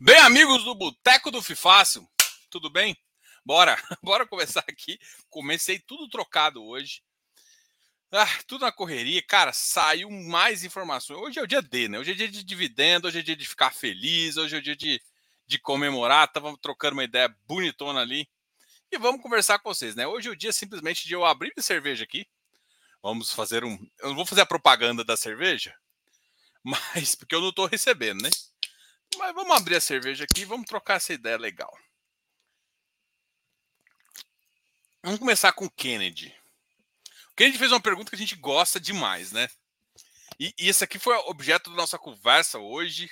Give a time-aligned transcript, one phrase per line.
[0.00, 2.08] Bem, amigos do Boteco do Fifácio,
[2.50, 2.96] tudo bem?
[3.44, 4.98] Bora, bora começar aqui.
[5.28, 7.02] Comecei tudo trocado hoje.
[8.10, 9.22] Ah, tudo na correria.
[9.22, 11.18] Cara, saiu mais informações.
[11.18, 11.98] Hoje é o dia D, né?
[11.98, 15.00] Hoje é dia de dividendo, hoje é dia de ficar feliz, hoje é dia de,
[15.46, 16.30] de comemorar.
[16.30, 18.28] Tava trocando uma ideia bonitona ali.
[18.90, 20.06] E vamos conversar com vocês, né?
[20.06, 22.26] Hoje é o dia simplesmente de eu abrir minha cerveja aqui.
[23.02, 23.78] Vamos fazer um.
[24.00, 25.74] Eu não vou fazer a propaganda da cerveja,
[26.62, 28.30] mas porque eu não estou recebendo, né?
[29.18, 31.76] Mas vamos abrir a cerveja aqui vamos trocar essa ideia legal.
[35.02, 36.34] Vamos começar com o Kennedy.
[37.32, 39.48] O Kennedy fez uma pergunta que a gente gosta demais, né?
[40.38, 43.10] E, esse aqui foi objeto da nossa conversa hoje.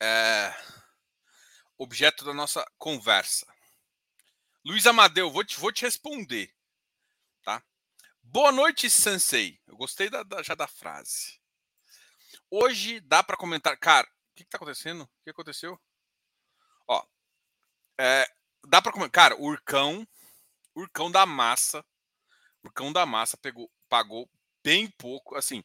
[0.00, 0.54] É,
[1.76, 3.46] objeto da nossa conversa.
[4.64, 6.54] Luiz Amadeu, vou te, vou te responder.
[7.42, 7.62] Tá?
[8.22, 9.60] Boa noite, Sensei.
[9.66, 11.39] Eu gostei da, da, já da frase.
[12.50, 13.78] Hoje dá para comentar.
[13.78, 15.02] Cara, o que, está acontecendo?
[15.02, 15.80] O que aconteceu?
[16.88, 17.00] Ó,
[17.98, 18.28] é,
[18.66, 19.30] dá para comentar.
[19.30, 20.06] Cara, Urcão,
[20.74, 21.84] Urcão da Massa,
[22.64, 24.28] Urcão da Massa pegou, pagou
[24.64, 25.62] bem pouco, assim.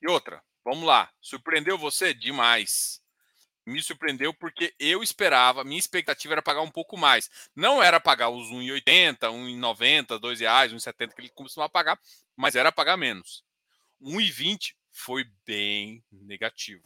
[0.00, 1.12] E outra, vamos lá.
[1.20, 2.14] Surpreendeu você?
[2.14, 3.02] Demais.
[3.66, 7.28] Me surpreendeu porque eu esperava, minha expectativa era pagar um pouco mais.
[7.54, 12.00] Não era pagar os 1,80, 1,90, 2 reais, 1,70 que ele costumava pagar,
[12.36, 13.44] mas era pagar menos.
[14.00, 16.84] 1,20 foi bem negativo.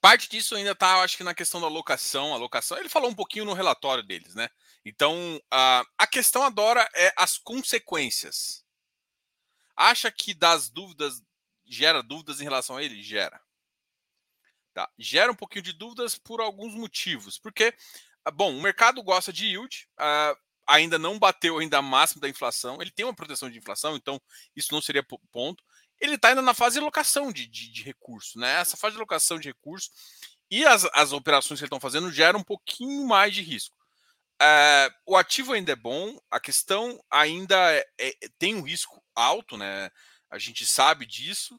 [0.00, 2.76] Parte disso ainda está, acho que na questão da locação, a locação.
[2.76, 4.48] Ele falou um pouquinho no relatório deles, né?
[4.84, 8.64] Então, a, a questão agora é as consequências.
[9.76, 11.22] Acha que das dúvidas
[11.64, 13.02] gera dúvidas em relação a ele?
[13.02, 13.40] Gera.
[14.74, 14.90] Tá?
[14.98, 17.38] Gera um pouquinho de dúvidas por alguns motivos.
[17.38, 17.72] Porque,
[18.34, 22.80] bom, o mercado gosta de yield, uh, ainda não bateu ainda a máxima da inflação.
[22.80, 24.20] Ele tem uma proteção de inflação, então
[24.56, 25.62] isso não seria ponto
[26.02, 28.60] ele está ainda na fase de locação de, de, de recurso, né?
[28.60, 29.88] Essa fase de locação de recurso
[30.50, 33.76] e as, as operações que eles estão fazendo geram um pouquinho mais de risco.
[34.40, 39.56] É, o ativo ainda é bom, a questão ainda é, é, tem um risco alto,
[39.56, 39.88] né?
[40.28, 41.58] A gente sabe disso.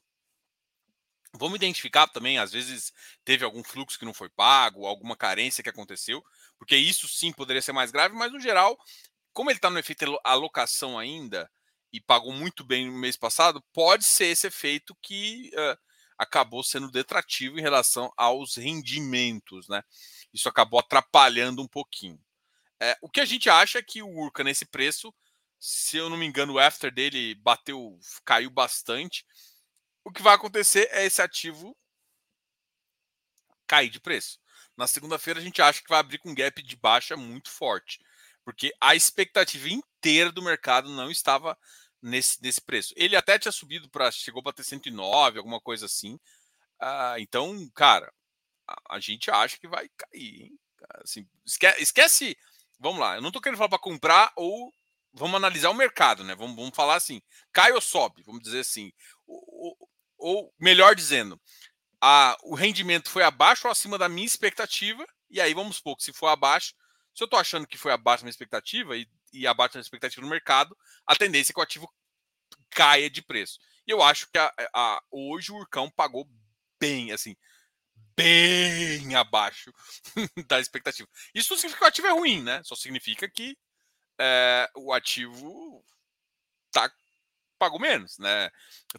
[1.36, 5.70] Vamos identificar também, às vezes teve algum fluxo que não foi pago, alguma carência que
[5.70, 6.24] aconteceu,
[6.60, 8.78] porque isso sim poderia ser mais grave, mas no geral,
[9.32, 11.50] como ele está no efeito alocação ainda,
[11.94, 15.78] e pagou muito bem no mês passado, pode ser esse efeito que uh,
[16.18, 19.84] acabou sendo detrativo em relação aos rendimentos, né?
[20.34, 22.20] Isso acabou atrapalhando um pouquinho.
[22.82, 25.14] É, o que a gente acha é que o Urca nesse preço,
[25.60, 29.24] se eu não me engano, o after dele bateu, caiu bastante.
[30.04, 31.78] O que vai acontecer é esse ativo
[33.68, 34.40] cair de preço.
[34.76, 38.00] Na segunda-feira a gente acha que vai abrir com um gap de baixa muito forte,
[38.44, 41.58] porque a expectativa inteira do mercado não estava
[42.04, 42.94] nesse, nesse preço.
[42.98, 44.12] Ele até tinha subido para.
[44.12, 46.20] chegou para ter 109, alguma coisa assim.
[46.80, 48.12] Ah, então, cara,
[48.68, 50.44] a, a, gente acha que vai cair.
[50.44, 50.60] Hein?
[51.04, 52.38] Assim, esquece, esquece.
[52.80, 54.74] Vamos lá, eu não estou querendo falar para comprar ou
[55.14, 56.36] vamos analisar o mercado, né?
[56.36, 57.22] Vamos, vamos falar assim:
[57.52, 58.92] cai ou sobe, vamos dizer assim.
[59.26, 59.78] Ou,
[60.18, 61.40] ou melhor dizendo,
[62.02, 66.04] a, o rendimento foi abaixo ou acima da minha expectativa, e aí vamos supor que
[66.04, 66.74] se for abaixo,
[67.14, 70.22] se eu estou achando que foi abaixo da minha expectativa e e abaixo da expectativa
[70.22, 71.92] no mercado, a tendência é que o ativo
[72.70, 73.60] caia de preço.
[73.86, 76.30] E eu acho que a, a, hoje o Urcão pagou
[76.80, 77.36] bem, assim,
[78.16, 79.74] bem abaixo
[80.48, 81.08] da expectativa.
[81.34, 82.62] Isso não significa que o ativo é ruim, né?
[82.64, 83.58] Só significa que
[84.20, 85.84] é, o ativo
[86.72, 86.92] tá
[87.58, 88.50] pagou menos, né?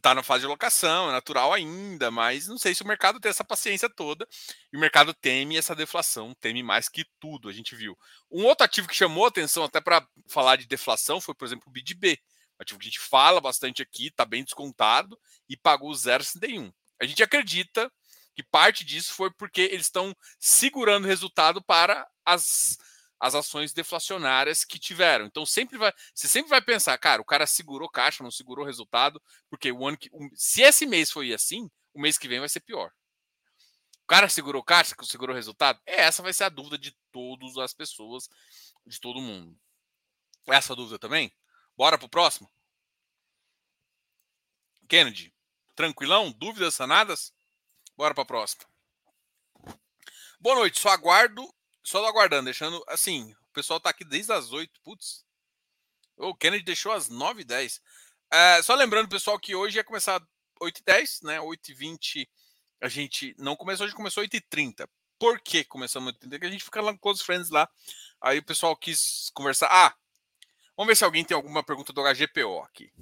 [0.01, 3.31] Tá na fase de locação, é natural ainda, mas não sei se o mercado tem
[3.31, 4.27] essa paciência toda.
[4.73, 7.97] E o mercado teme essa deflação, teme mais que tudo, a gente viu.
[8.31, 11.73] Um outro ativo que chamou atenção até para falar de deflação foi, por exemplo, o
[11.73, 12.19] BidB.
[12.59, 16.73] Um ativo que a gente fala bastante aqui, tá bem descontado e pagou 0,61.
[17.01, 17.91] A gente acredita
[18.35, 22.77] que parte disso foi porque eles estão segurando o resultado para as
[23.25, 25.25] as ações deflacionárias que tiveram.
[25.25, 29.21] Então sempre vai, você sempre vai pensar, cara, o cara segurou caixa, não segurou resultado,
[29.49, 32.61] porque o ano que, se esse mês foi assim, o mês que vem vai ser
[32.61, 32.93] pior.
[34.03, 35.81] O cara segurou caixa, segurou resultado?
[35.87, 38.29] É, essa vai ser a dúvida de todas as pessoas,
[38.85, 39.59] de todo mundo.
[40.47, 41.35] Essa dúvida também?
[41.75, 42.53] Bora pro próximo?
[44.87, 45.35] Kennedy,
[45.75, 46.31] tranquilão?
[46.31, 47.33] Dúvidas sanadas?
[47.97, 48.67] Bora para próxima.
[50.39, 51.51] Boa noite, só aguardo
[51.85, 52.83] só aguardando, deixando.
[52.89, 54.81] Assim, o pessoal tá aqui desde as 8.
[54.81, 55.25] Putz.
[56.17, 57.81] O Kennedy deixou às 9 e 10.
[58.33, 60.21] É, só lembrando, pessoal, que hoje ia começar
[60.61, 61.41] 8 e 10, né?
[61.41, 62.31] 8 e 20
[62.81, 64.89] a gente não começou, a gente começou 8 e 30.
[65.19, 66.37] Por que começamos 8 e 30?
[66.37, 67.69] Porque a gente fica lá com os friends lá.
[68.21, 69.69] Aí o pessoal quis conversar.
[69.71, 69.95] Ah,
[70.77, 72.93] vamos ver se alguém tem alguma pergunta do HGPO aqui.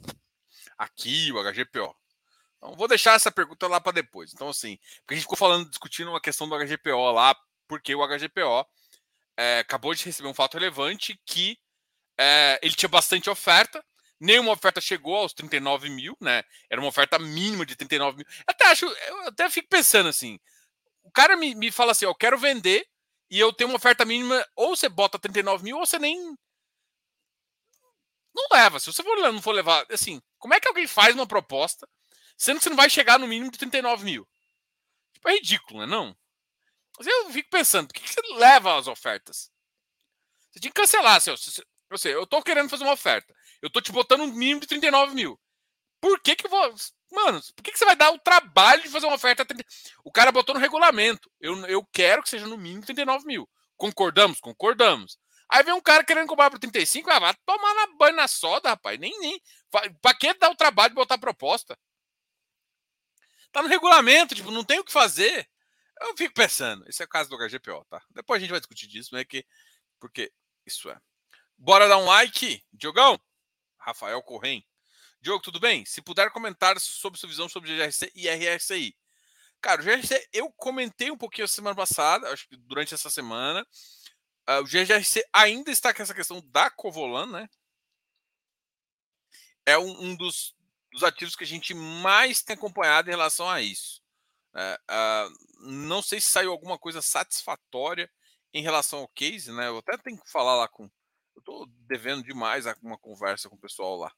[0.76, 1.96] Aqui, o HGPO.
[2.56, 4.32] Então, vou deixar essa pergunta lá para depois.
[4.32, 7.36] Então, assim, porque a gente ficou falando, discutindo uma questão do HGPO lá,
[7.72, 8.66] porque o HGPO
[9.34, 11.58] é, acabou de receber um fato relevante que
[12.18, 13.82] é, ele tinha bastante oferta,
[14.20, 16.42] nenhuma oferta chegou aos 39 mil, né?
[16.68, 18.26] Era uma oferta mínima de 39 mil.
[18.46, 20.38] Até acho, eu até fico pensando assim:
[21.02, 22.86] o cara me, me fala assim, eu quero vender
[23.30, 26.36] e eu tenho uma oferta mínima, ou você bota 39 mil, ou você nem.
[28.34, 28.78] Não leva.
[28.78, 31.88] Se você for, não for levar, assim, como é que alguém faz uma proposta
[32.36, 34.28] sendo que você não vai chegar no mínimo de 39 mil?
[35.14, 35.86] Tipo, é ridículo, né?
[35.86, 36.14] Não.
[36.98, 39.50] Eu fico pensando, por que você leva as ofertas?
[40.50, 41.34] Você tinha que cancelar, seu.
[41.90, 43.34] Eu sei, eu tô querendo fazer uma oferta.
[43.60, 45.40] Eu tô te botando um mínimo de 39 mil.
[46.00, 46.74] Por que que vou.
[47.12, 49.44] Mano, por que, que você vai dar o trabalho de fazer uma oferta?
[49.44, 49.64] 30...
[50.02, 51.30] O cara botou no regulamento.
[51.40, 53.48] Eu, eu quero que seja no mínimo 39 mil.
[53.76, 54.40] Concordamos?
[54.40, 55.18] Concordamos.
[55.48, 58.98] Aí vem um cara querendo cobrar por 35, ah, vai tomar na banha soda, rapaz.
[58.98, 59.40] Nem, nem.
[60.00, 61.78] Pra que dar o trabalho de botar proposta?
[63.52, 65.46] Tá no regulamento, tipo, não tem o que fazer.
[66.02, 66.88] Eu fico pensando.
[66.88, 68.02] Esse é o caso do HGPO, tá?
[68.10, 69.24] Depois a gente vai discutir disso, né?
[69.24, 69.46] Que,
[70.00, 70.32] porque
[70.66, 71.00] isso é.
[71.56, 73.20] Bora dar um like, Diogão?
[73.78, 74.62] Rafael Corrêa.
[75.20, 75.84] Diogo, tudo bem?
[75.84, 78.96] Se puder comentar sobre sua visão sobre GRC e RSI.
[79.60, 83.64] Cara, o GRC eu comentei um pouquinho semana passada, acho que durante essa semana.
[84.48, 87.48] Uh, o GRC ainda está com essa questão da Covolan, né?
[89.64, 90.56] É um, um dos,
[90.90, 94.01] dos, ativos que a gente mais tem acompanhado em relação a isso.
[94.54, 98.10] Uh, não sei se saiu alguma coisa satisfatória
[98.52, 99.68] em relação ao case, né?
[99.68, 100.84] Eu até tenho que falar lá com.
[101.34, 104.12] Eu estou devendo demais uma conversa com o pessoal lá.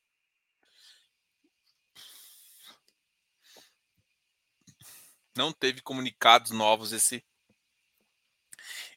[5.37, 7.25] Não teve comunicados novos esse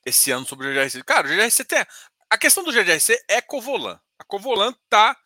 [0.05, 1.03] esse ano sobre o GRC.
[1.03, 1.85] Cara, o GRC tem.
[2.29, 3.99] A questão do GRC é Covolan.
[4.17, 5.17] A Covolan tá.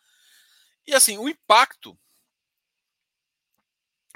[0.86, 1.98] E assim, o impacto.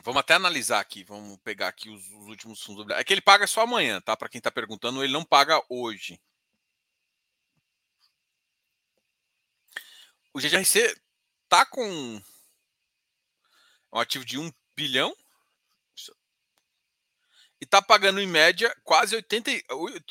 [0.06, 1.02] Vamos até analisar aqui.
[1.02, 2.88] Vamos pegar aqui os, os últimos fundos.
[2.90, 4.16] É que ele paga só amanhã, tá?
[4.16, 6.20] Para quem está perguntando, ele não paga hoje.
[10.32, 10.96] O GRC
[11.48, 12.22] tá com
[13.92, 15.12] um ativo de 1 bilhão
[17.60, 19.50] e está pagando em média quase 80,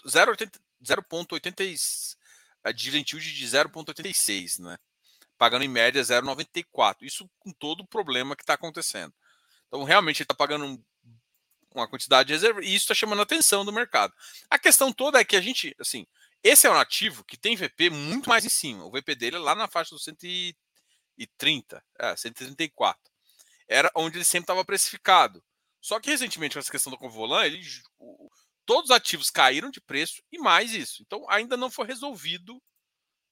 [0.06, 2.18] 0,80
[2.65, 4.77] a dividend de 0,86, né?
[5.38, 7.03] Pagando em média 0,94.
[7.03, 9.13] Isso com todo o problema que está acontecendo.
[9.68, 10.84] Então, realmente, ele está pagando
[11.74, 14.14] uma quantidade de reserva e isso está chamando a atenção do mercado.
[14.50, 16.08] A questão toda é que a gente, assim,
[16.44, 18.86] esse é um ativo que tem VP muito mais em cima.
[18.86, 23.02] O VP dele é lá na faixa dos 130, é, 134.
[23.68, 25.44] Era onde ele sempre estava precificado.
[25.82, 27.62] Só que recentemente, com essa questão do Convolan, ele,
[28.66, 31.02] todos os ativos caíram de preço e mais isso.
[31.02, 32.62] Então, ainda não foi resolvido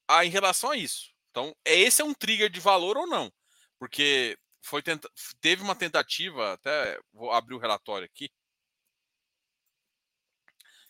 [0.08, 1.12] a, em relação a isso.
[1.32, 3.32] Então, é, esse é um trigger de valor ou não?
[3.80, 5.10] Porque foi tenta,
[5.42, 8.32] teve uma tentativa, até vou abrir o relatório aqui.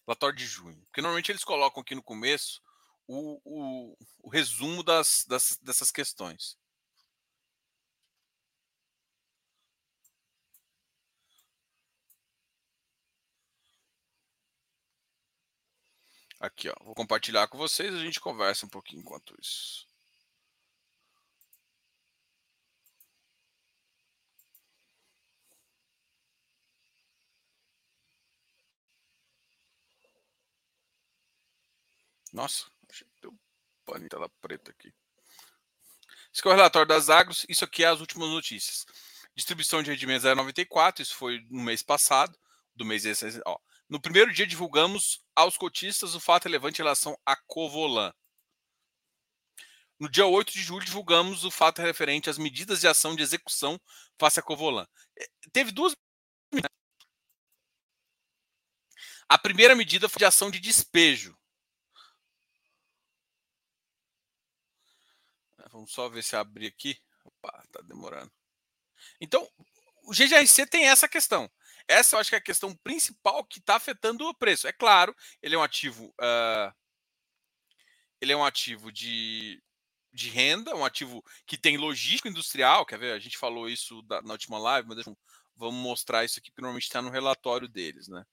[0.08, 0.82] Relatório de junho.
[0.86, 2.62] Porque normalmente eles colocam aqui no começo
[3.08, 6.58] o, o, o resumo das, das, dessas questões.
[16.40, 16.76] Aqui, ó.
[16.84, 19.88] Vou compartilhar com vocês, a gente conversa um pouquinho enquanto isso.
[32.34, 32.66] Nossa,
[33.22, 33.32] deu
[33.86, 34.92] pane tela preta aqui.
[36.34, 37.46] Esse é o relatório das agros.
[37.48, 38.86] Isso aqui é as últimas notícias.
[39.36, 41.02] Distribuição de rendimentos 0,94.
[41.02, 42.38] Isso foi no mês passado.
[42.76, 43.58] Do mês esse, ó.
[43.88, 48.12] No primeiro dia, divulgamos aos cotistas o fato relevante em relação a Covolan.
[50.00, 53.80] No dia 8 de julho, divulgamos o fato referente às medidas de ação de execução
[54.18, 54.88] face a Covolan.
[55.20, 55.96] Eh, teve duas.
[59.30, 61.38] A primeira medida foi de ação de despejo.
[65.74, 66.96] Vamos só ver se abrir aqui.
[67.26, 68.32] Opa, tá demorando.
[69.20, 69.50] Então,
[70.04, 71.52] o GGRC tem essa questão.
[71.88, 74.68] Essa eu acho que é a questão principal que está afetando o preço.
[74.68, 76.14] É claro, ele é um ativo.
[76.22, 76.72] Uh,
[78.22, 79.62] ele é um ativo de,
[80.14, 82.86] de renda, um ativo que tem logística industrial.
[82.86, 83.14] Quer ver?
[83.14, 85.04] A gente falou isso da, na última live, mas
[85.56, 88.24] vamos mostrar isso aqui, que normalmente está no relatório deles, né?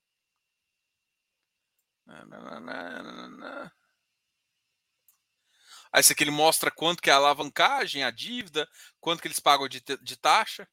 [5.93, 8.69] Aí esse aqui ele mostra quanto que é a alavancagem, a dívida,
[9.01, 10.69] quanto que eles pagam de, de taxa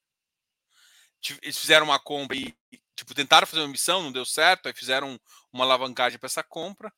[1.41, 2.55] eles fizeram uma compra e
[2.95, 5.19] tipo, tentaram fazer uma missão, não deu certo, aí fizeram
[5.51, 6.91] uma alavancagem para essa compra.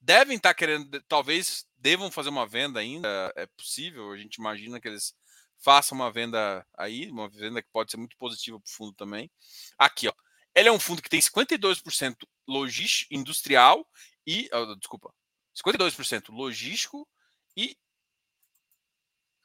[0.00, 4.80] Devem estar tá querendo, talvez devam fazer uma venda ainda, é possível, a gente imagina
[4.80, 5.14] que eles
[5.58, 9.30] faça uma venda aí, uma venda que pode ser muito positiva para o fundo também.
[9.78, 10.12] Aqui, ó.
[10.54, 13.88] Ele é um fundo que tem 52% logístico industrial
[14.26, 15.14] e, oh, desculpa,
[15.54, 17.08] 52% logístico
[17.56, 17.76] e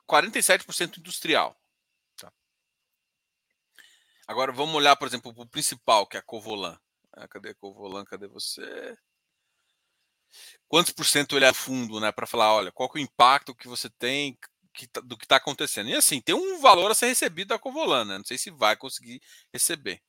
[0.08, 1.60] 47% industrial.
[2.16, 2.32] Tá.
[4.28, 6.80] Agora vamos olhar, por exemplo, o principal, que é a Covolan.
[7.14, 8.06] Ah, cadê a Covolan?
[8.06, 8.98] Cadê você?
[10.68, 12.12] Quantos por cento ele é fundo, né?
[12.12, 14.38] Para falar, olha, qual é o impacto que você tem
[14.78, 15.90] que, tá, do que está acontecendo.
[15.90, 18.18] E assim, tem um valor a ser recebido da Covolan, né?
[18.20, 19.22] Não sei se vai conseguir
[19.52, 20.02] receber.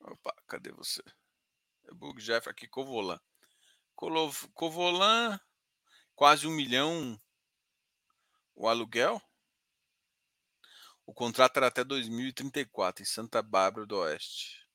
[0.00, 1.02] Opa, cadê você?
[1.84, 3.20] É Bug Jeff aqui, Covolan.
[4.54, 5.40] Covolan,
[6.14, 7.20] quase um milhão
[8.54, 9.20] o aluguel.
[11.06, 14.68] O contrato era até 2034 em Santa Bárbara do Oeste.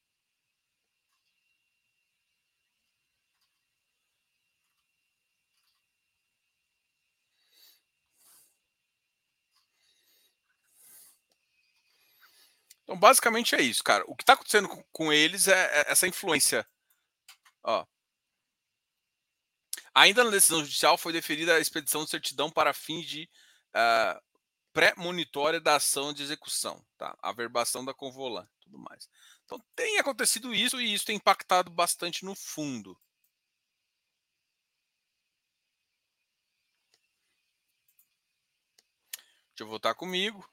[12.83, 14.03] Então, basicamente é isso, cara.
[14.07, 16.67] O que está acontecendo com, eles é, é, essa influência.
[17.63, 17.85] Ó.
[19.95, 23.29] Ainda na decisão judicial foi deferida a expedição de certidão para fins de
[23.75, 24.21] uh,
[24.73, 27.15] pré-monitória da ação de execução, tá?
[27.21, 29.07] A verbação da Convolan, tudo mais.
[29.45, 32.97] Então tem acontecido isso e isso tem impactado bastante no fundo.
[39.49, 40.43] Deixa eu voltar comigo.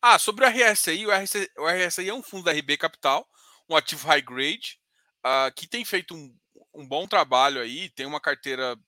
[0.00, 3.28] Ah, sobre o RSI, o RSI, o RSI é um fundo da RB Capital,
[3.68, 4.80] um ativo high grade,
[5.24, 6.34] uh, que tem feito um,
[6.76, 8.78] um, bom trabalho aí, tem uma carteira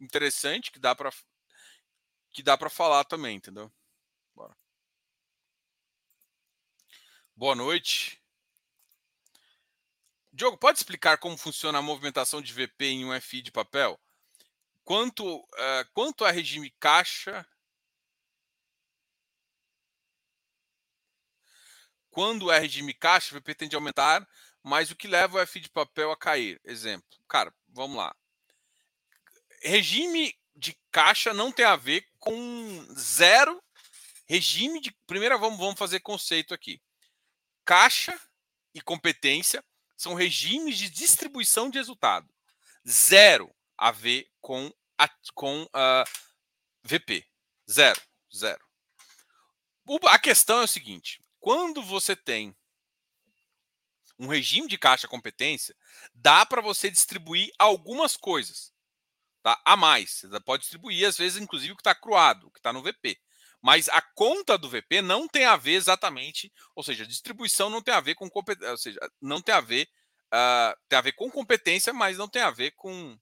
[0.00, 1.10] interessante que dá para
[2.32, 3.72] que dá para falar também, entendeu?
[4.34, 4.54] Bora.
[7.34, 8.22] Boa noite.
[10.32, 13.98] Diogo, pode explicar como funciona a movimentação de VP em um FI de papel?
[14.84, 15.46] Quanto, uh,
[15.94, 17.46] quanto a regime caixa
[22.16, 24.26] Quando é regime caixa, o VP tende a aumentar,
[24.66, 26.60] mas o que leva o FI de papel a cair?
[26.64, 27.06] Exemplo.
[27.28, 28.12] Cara, vamos lá.
[29.62, 33.62] Regime de caixa não tem a ver com zero
[34.26, 34.90] regime de.
[35.06, 36.82] Primeiro, vamos, vamos fazer conceito aqui.
[37.64, 38.20] Caixa
[38.74, 39.64] e competência
[39.96, 42.28] são regimes de distribuição de resultado.
[42.84, 46.04] Zero a ver com, a, com uh, ah,
[46.82, 47.24] VP.
[47.70, 48.00] Zero.
[48.34, 48.66] Zero.
[50.08, 52.52] A questão é o seguinte: quando você tem
[54.18, 55.74] um regime de caixa competência,
[56.14, 58.72] dá para você distribuir algumas coisas
[59.42, 59.60] tá?
[59.64, 60.22] a mais.
[60.22, 63.16] Você pode distribuir, às vezes, inclusive, o que está cruado, o que está no VP.
[63.62, 67.82] Mas a conta do VP não tem a ver exatamente, ou seja, a distribuição não
[67.82, 69.88] tem a ver com competência, ou seja, não tem a ver,
[70.32, 73.18] uh, tem a ver com competência, mas não tem a ver com,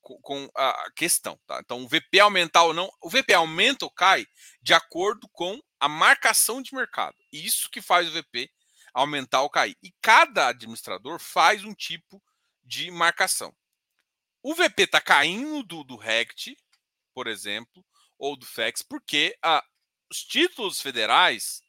[0.00, 1.38] com, com a questão.
[1.46, 1.60] Tá?
[1.60, 4.26] Então, o VP aumentar ou não, o VP aumenta ou cai
[4.62, 7.16] de acordo com a marcação de mercado.
[7.32, 8.50] Isso que faz o VP
[8.96, 9.76] aumentar ou cair.
[9.82, 12.22] E cada administrador faz um tipo
[12.64, 13.54] de marcação.
[14.42, 16.56] O VP está caindo do, do RECT,
[17.12, 17.84] por exemplo,
[18.18, 19.38] ou do FEX, porque
[20.10, 21.60] os títulos federais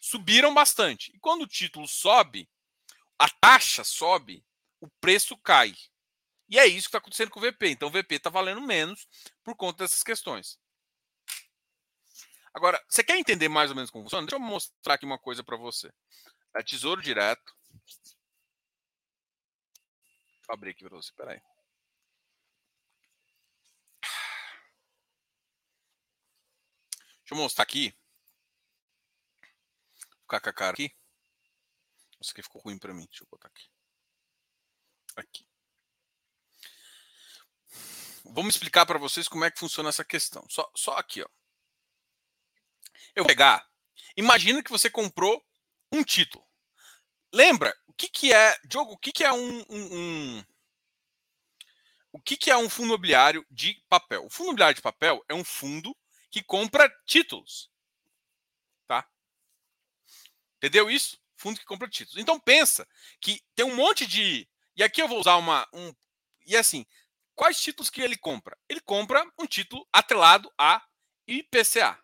[0.00, 1.12] subiram bastante.
[1.14, 2.48] E quando o título sobe,
[3.18, 4.44] a taxa sobe,
[4.80, 5.74] o preço cai.
[6.48, 7.68] E é isso que está acontecendo com o VP.
[7.68, 9.06] Então o VP está valendo menos
[9.44, 10.58] por conta dessas questões.
[12.54, 14.26] Agora, você quer entender mais ou menos como funciona?
[14.26, 15.90] Deixa eu mostrar aqui uma coisa para você.
[16.54, 17.56] É tesouro direto.
[20.48, 21.40] Eu abrir aqui para você, peraí.
[27.20, 27.94] Deixa eu mostrar aqui.
[29.40, 30.94] Vou ficar com a cara aqui.
[32.20, 33.06] Isso aqui ficou ruim para mim.
[33.06, 33.70] Deixa eu botar aqui.
[35.16, 35.48] Aqui.
[38.24, 40.46] Vamos explicar para vocês como é que funciona essa questão.
[40.48, 41.28] Só, só aqui, ó
[43.14, 43.66] eu pegar,
[44.16, 45.44] imagina que você comprou
[45.92, 46.44] um título.
[47.32, 49.96] Lembra o que, que é, Diogo, o que, que é um, um,
[50.38, 50.44] um
[52.12, 54.24] o que, que é um fundo imobiliário de papel?
[54.24, 55.96] O fundo imobiliário de papel é um fundo
[56.30, 57.70] que compra títulos.
[58.86, 59.08] Tá?
[60.56, 61.18] Entendeu isso?
[61.36, 62.20] Fundo que compra títulos.
[62.20, 62.86] Então pensa
[63.20, 64.48] que tem um monte de.
[64.76, 65.66] E aqui eu vou usar uma.
[65.72, 65.92] Um,
[66.46, 66.86] e assim,
[67.34, 68.58] quais títulos que ele compra?
[68.68, 70.84] Ele compra um título atrelado a
[71.26, 71.98] IPCA.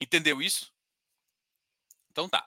[0.00, 0.72] Entendeu isso?
[2.20, 2.46] Então tá.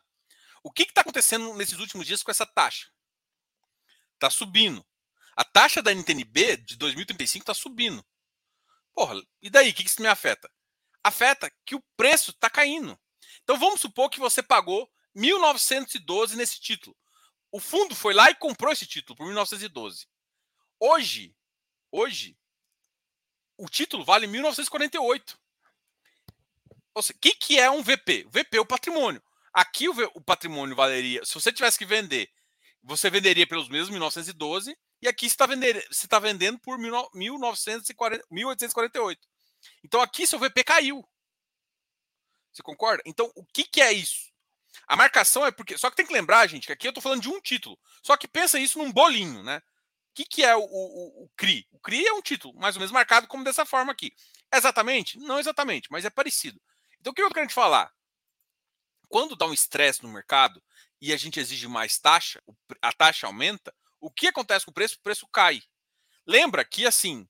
[0.61, 2.91] O que está acontecendo nesses últimos dias com essa taxa?
[4.13, 4.85] Está subindo.
[5.35, 8.05] A taxa da NTNB de 2035 está subindo.
[8.93, 9.71] Porra, e daí?
[9.71, 10.49] O que isso me afeta?
[11.03, 12.99] Afeta que o preço está caindo.
[13.41, 16.95] Então vamos supor que você pagou 1.912 nesse título.
[17.51, 20.07] O fundo foi lá e comprou esse título por 1912.
[20.79, 21.35] Hoje,
[21.91, 22.37] hoje,
[23.57, 25.39] o título vale 1948.
[26.95, 28.27] O que, que é um VP?
[28.29, 29.22] VP é o patrimônio.
[29.53, 32.29] Aqui o, o patrimônio valeria, se você tivesse que vender,
[32.81, 39.27] você venderia pelos mesmos 1912, e aqui você está vendendo, tá vendendo por 1940, 1848.
[39.83, 41.07] Então aqui seu VP caiu.
[42.51, 43.03] Você concorda?
[43.05, 44.31] Então o que, que é isso?
[44.87, 45.77] A marcação é porque.
[45.77, 47.77] Só que tem que lembrar, gente, que aqui eu estou falando de um título.
[48.01, 49.57] Só que pensa isso num bolinho, né?
[49.57, 51.67] O que, que é o, o, o, CRI?
[51.71, 54.13] O CRI é um título, mais ou menos marcado como dessa forma aqui.
[54.53, 55.17] Exatamente?
[55.17, 56.61] Não exatamente, mas é parecido.
[56.99, 57.91] Então, o que eu quero te falar?
[59.13, 60.59] Quando dá um estresse no mercado
[60.99, 62.41] e a gente exige mais taxa,
[62.81, 64.95] a taxa aumenta, o que acontece com o preço?
[64.95, 65.61] O preço cai.
[66.25, 67.29] Lembra que, assim,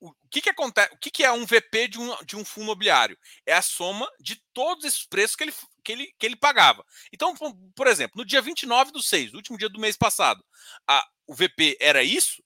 [0.00, 0.92] o que, que acontece?
[0.92, 3.16] O que, que é um VP de um, de um fundo imobiliário?
[3.46, 6.84] É a soma de todos esses preços que ele, que ele, que ele pagava.
[7.12, 7.32] Então,
[7.76, 10.44] por exemplo, no dia 29 do 6, último dia do mês passado,
[10.84, 12.42] a, o VP era isso,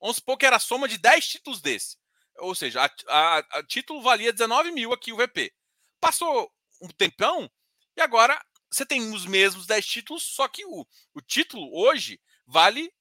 [0.00, 1.96] vamos supor que era a soma de 10 títulos desse.
[2.36, 5.52] Ou seja, a, a título valia 19 mil aqui o VP.
[6.00, 6.48] Passou
[6.80, 7.50] um tempão
[7.96, 12.92] e agora você tem os mesmos 10 títulos, só que o, o título hoje vale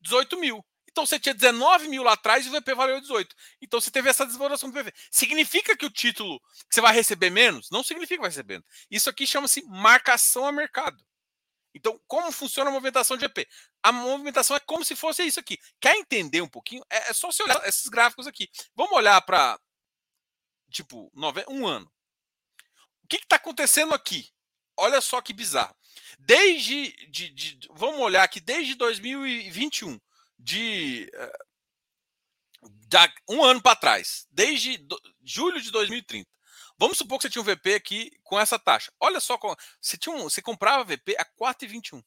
[0.00, 0.64] 18 mil.
[0.90, 3.34] Então você tinha 19 mil lá atrás e o VP valeu 18.
[3.62, 4.92] Então você teve essa desvalorização do VP.
[5.10, 7.70] Significa que o título que você vai receber menos?
[7.70, 8.66] Não significa que vai receber menos.
[8.90, 11.02] Isso aqui chama-se marcação a mercado.
[11.72, 13.46] Então, como funciona a movimentação de EP?
[13.82, 15.56] A movimentação é como se fosse isso aqui.
[15.80, 16.84] Quer entender um pouquinho?
[16.90, 18.50] É, é só você olhar esses gráficos aqui.
[18.74, 19.58] Vamos olhar para,
[20.70, 21.10] tipo,
[21.48, 21.90] um ano.
[23.04, 24.28] O que está acontecendo aqui?
[24.80, 25.76] Olha só que bizarro.
[26.18, 26.92] Desde.
[27.08, 30.00] De, de, vamos olhar aqui, desde 2021,
[30.38, 31.10] de.
[31.14, 31.50] Uh,
[33.28, 36.28] um ano para trás, desde do, julho de 2030.
[36.76, 38.90] Vamos supor que você tinha um VP aqui com essa taxa.
[38.98, 39.38] Olha só,
[39.80, 42.02] você, tinha um, você comprava VP a 4,21.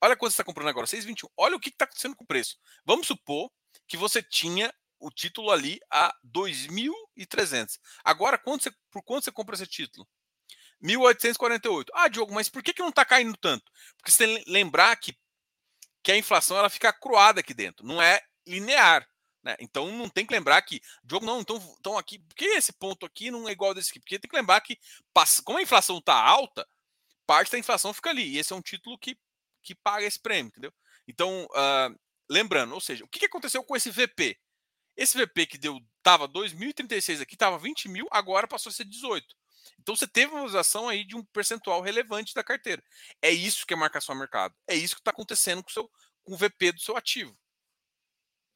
[0.00, 1.28] Olha quanto você está comprando agora, 6,21.
[1.36, 2.58] Olha o que está acontecendo com o preço.
[2.84, 3.50] Vamos supor
[3.86, 7.78] que você tinha o título ali a 2.300.
[8.02, 10.08] Agora, quanto você, por quanto você compra esse título?
[10.82, 11.86] 1.848.
[11.94, 13.64] Ah, Diogo, mas por que, que não está caindo tanto?
[13.96, 15.16] Porque você tem que lembrar que,
[16.02, 19.06] que a inflação ela fica cruada aqui dentro, não é linear.
[19.42, 19.56] Né?
[19.60, 20.80] Então não tem que lembrar que.
[21.04, 22.18] Diogo, não, então, então aqui.
[22.18, 24.00] Por que esse ponto aqui não é igual desse aqui?
[24.00, 24.76] Porque tem que lembrar que,
[25.44, 26.66] como a inflação está alta,
[27.26, 28.34] parte da inflação fica ali.
[28.34, 29.16] E esse é um título que,
[29.62, 30.72] que paga esse prêmio, entendeu?
[31.06, 31.96] Então, uh,
[32.28, 34.36] lembrando, ou seja, o que, que aconteceu com esse VP?
[34.96, 39.26] Esse VP que deu estava 2.036 aqui, estava 20 mil, agora passou a ser 18.
[39.78, 42.82] Então você teve uma usação aí de um percentual relevante da carteira.
[43.20, 44.54] É isso que é marcação a mercado.
[44.66, 45.90] É isso que está acontecendo com, o seu,
[46.22, 47.36] com o VP do seu ativo.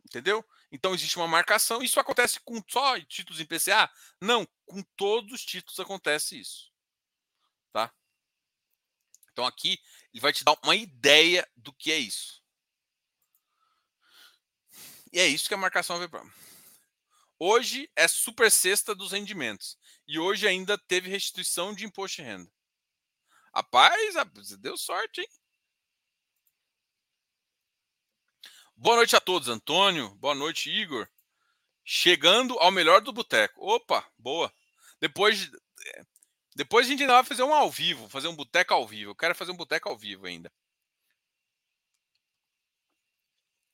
[0.05, 0.45] Entendeu?
[0.73, 1.83] Então existe uma marcação.
[1.83, 3.91] Isso acontece com só títulos em PCA?
[4.21, 6.73] Não, com todos os títulos acontece isso.
[7.73, 7.93] Tá?
[9.33, 9.81] Então aqui
[10.13, 12.41] ele vai te dar uma ideia do que é isso.
[15.13, 16.25] E é isso que a marcação para.
[17.39, 19.79] Hoje é super sexta dos rendimentos.
[20.11, 22.51] E hoje ainda teve restituição de imposto de renda.
[23.55, 24.17] Rapaz,
[24.59, 25.29] deu sorte, hein?
[28.75, 30.13] Boa noite a todos, Antônio.
[30.17, 31.09] Boa noite, Igor.
[31.85, 33.65] Chegando ao melhor do boteco.
[33.65, 34.53] Opa, boa.
[34.99, 35.49] Depois,
[36.57, 39.13] depois a gente ainda vai fazer um ao vivo, fazer um boteco ao vivo.
[39.13, 40.53] Eu quero fazer um boteco ao vivo ainda.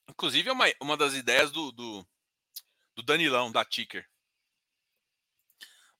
[0.06, 2.06] Inclusive, é uma, uma das ideias do, do,
[2.94, 4.06] do Danilão, da Ticker.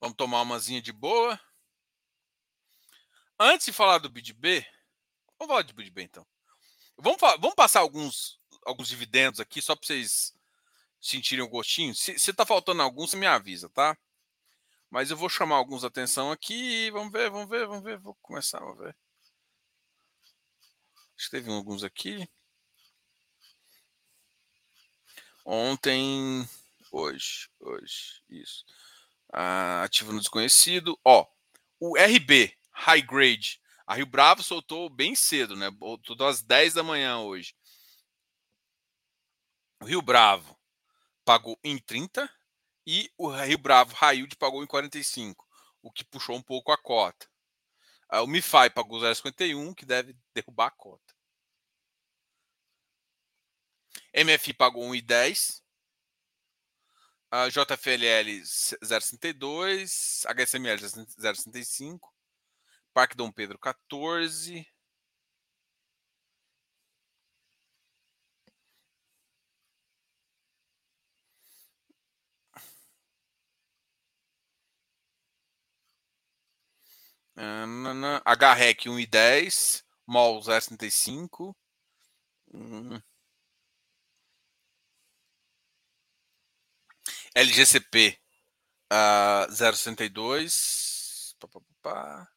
[0.01, 1.41] Vamos tomar umazinha de boa.
[3.39, 4.67] Antes de falar do BidB,
[5.39, 6.27] vamos falar de BidB então.
[6.97, 10.35] Vamos, vamos passar alguns alguns dividendos aqui, só para vocês
[11.01, 11.95] sentirem o gostinho.
[11.95, 13.97] Se, se tá faltando algum, você me avisa, tá?
[14.91, 16.91] Mas eu vou chamar alguns atenção aqui.
[16.91, 17.99] Vamos ver, vamos ver, vamos ver.
[17.99, 18.97] Vou começar a ver.
[21.17, 22.29] Acho que teve alguns aqui.
[25.45, 26.49] Ontem,
[26.91, 28.65] hoje, hoje, isso.
[29.39, 30.99] Ah, ativo no desconhecido.
[31.05, 31.27] Ó,
[31.79, 33.61] o RB, High Grade.
[33.87, 35.71] A Rio Bravo soltou bem cedo, né?
[36.07, 37.55] Soltou às 10 da manhã hoje.
[39.83, 40.59] O Rio Bravo
[41.23, 42.29] pagou em 30
[42.87, 45.47] e o Rio Bravo Railde pagou em 45,
[45.83, 47.29] o que puxou um pouco a cota.
[48.09, 51.15] Ah, o MiFi pagou 0,51, que deve derrubar a cota.
[54.15, 55.63] MFI pagou 1,10.
[57.37, 58.41] A JFLL
[58.81, 60.25] 0,62.
[60.25, 62.01] HSML 0,65.
[62.95, 64.65] Parque Dom Pedro 14.
[77.37, 81.53] Uh, HREC 1,10, MOL 0,75.
[82.51, 83.03] Hum.
[87.37, 88.17] LGCP
[88.91, 91.37] uh, 0,62.
[91.39, 92.33] Pá, pá, pá,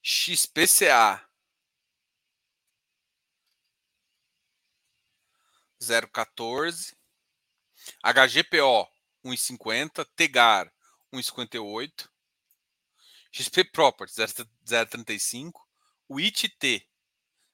[0.00, 1.28] XPCA
[5.80, 6.94] 0,14.
[8.04, 8.88] HGPO
[9.24, 10.06] 1,50.
[10.14, 10.72] Tegar
[11.12, 12.08] 1,58.
[13.32, 14.16] XP Properties
[14.64, 15.52] 0,35.
[16.08, 16.86] O ITT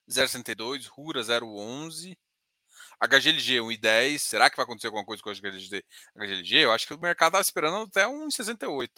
[0.07, 0.91] 0,62.
[0.95, 2.19] Rura 0,11.
[3.01, 4.19] HGLG 1,10.
[4.19, 5.85] Será que vai acontecer alguma coisa com o HGLG?
[6.17, 6.57] HGLG?
[6.65, 8.91] Eu acho que o mercado estava esperando até 1,68.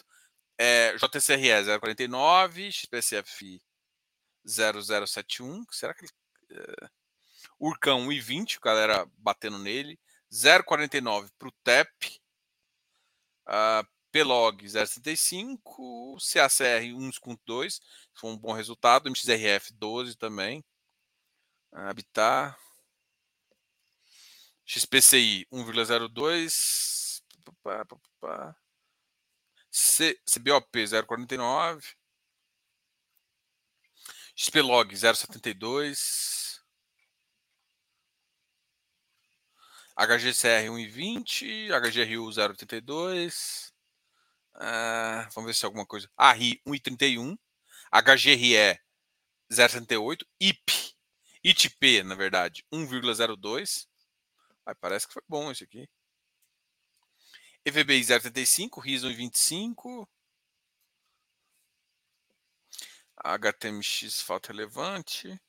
[0.57, 2.71] É, JCRE 0,49.
[2.71, 3.61] XPCF
[4.45, 5.65] 0071.
[5.71, 6.11] Será que ele.
[6.51, 6.89] É...
[7.59, 8.59] Urcão 1,20.
[8.61, 9.99] Galera batendo nele.
[10.31, 12.21] 0,49 para o TEP.
[13.47, 16.17] Uh, PLOG 0,75.
[16.19, 17.79] CACR 1,2.
[18.15, 19.09] Foi um bom resultado.
[19.09, 20.63] MXRF 12 também.
[21.71, 22.55] Habitat.
[24.71, 27.21] XPCI 1,02.
[30.25, 31.95] CBOP 0,49.
[34.33, 36.61] XPlog 0,72.
[39.97, 41.71] HGCR 1,20.
[41.73, 43.73] HGRU 0,82.
[44.55, 46.09] Uh, vamos ver se é alguma coisa.
[46.15, 47.37] ARRI 1,31.
[47.91, 48.79] HGRE
[49.51, 50.25] 0,78.
[50.39, 50.95] IP.
[51.43, 53.90] ITP, na verdade, 1,02.
[54.65, 55.89] Ai, parece que foi bom esse aqui.
[57.65, 60.07] EVBI 0,85, RIS 1,25.
[63.23, 65.39] HTMX falta relevante.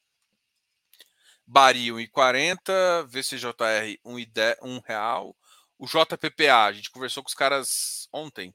[1.47, 3.07] Bari 1,40.
[3.07, 5.37] VCJR 1 real.
[5.79, 8.55] O JPPA, a gente conversou com os caras ontem.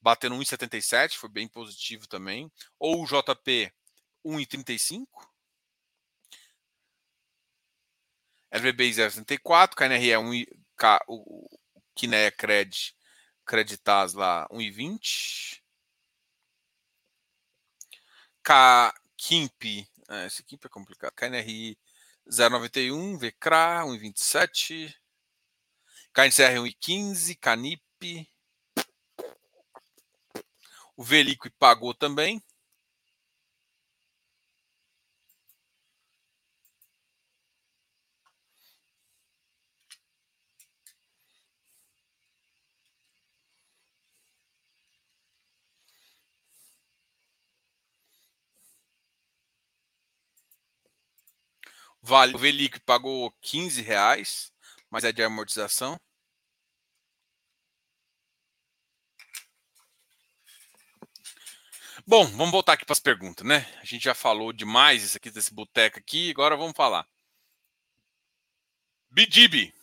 [0.00, 2.50] Batendo 1,77, foi bem positivo também.
[2.78, 3.72] Ou o JP
[4.24, 5.06] 1,35.
[8.52, 10.44] LVBI 0,64, KNRE 1,
[10.76, 12.94] K, o, o Kinea Cred,
[13.44, 15.60] Creditas lá 1,20.
[18.42, 21.76] K, KIMP, é, esse KIMP é complicado, KNRI
[22.28, 24.94] 0,91, VCRA 1,27,
[26.12, 28.28] KNCR 1,15, CANIP,
[30.96, 32.42] o Velico pagou também,
[52.08, 54.52] Vale, o Velic pagou 15 reais,
[54.88, 55.98] mas é de amortização.
[62.06, 63.66] Bom, vamos voltar aqui para as perguntas, né?
[63.80, 67.04] A gente já falou demais isso aqui desse boteco aqui, agora vamos falar.
[69.10, 69.74] Bidib.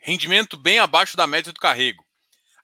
[0.00, 2.02] Rendimento bem abaixo da média do carrego.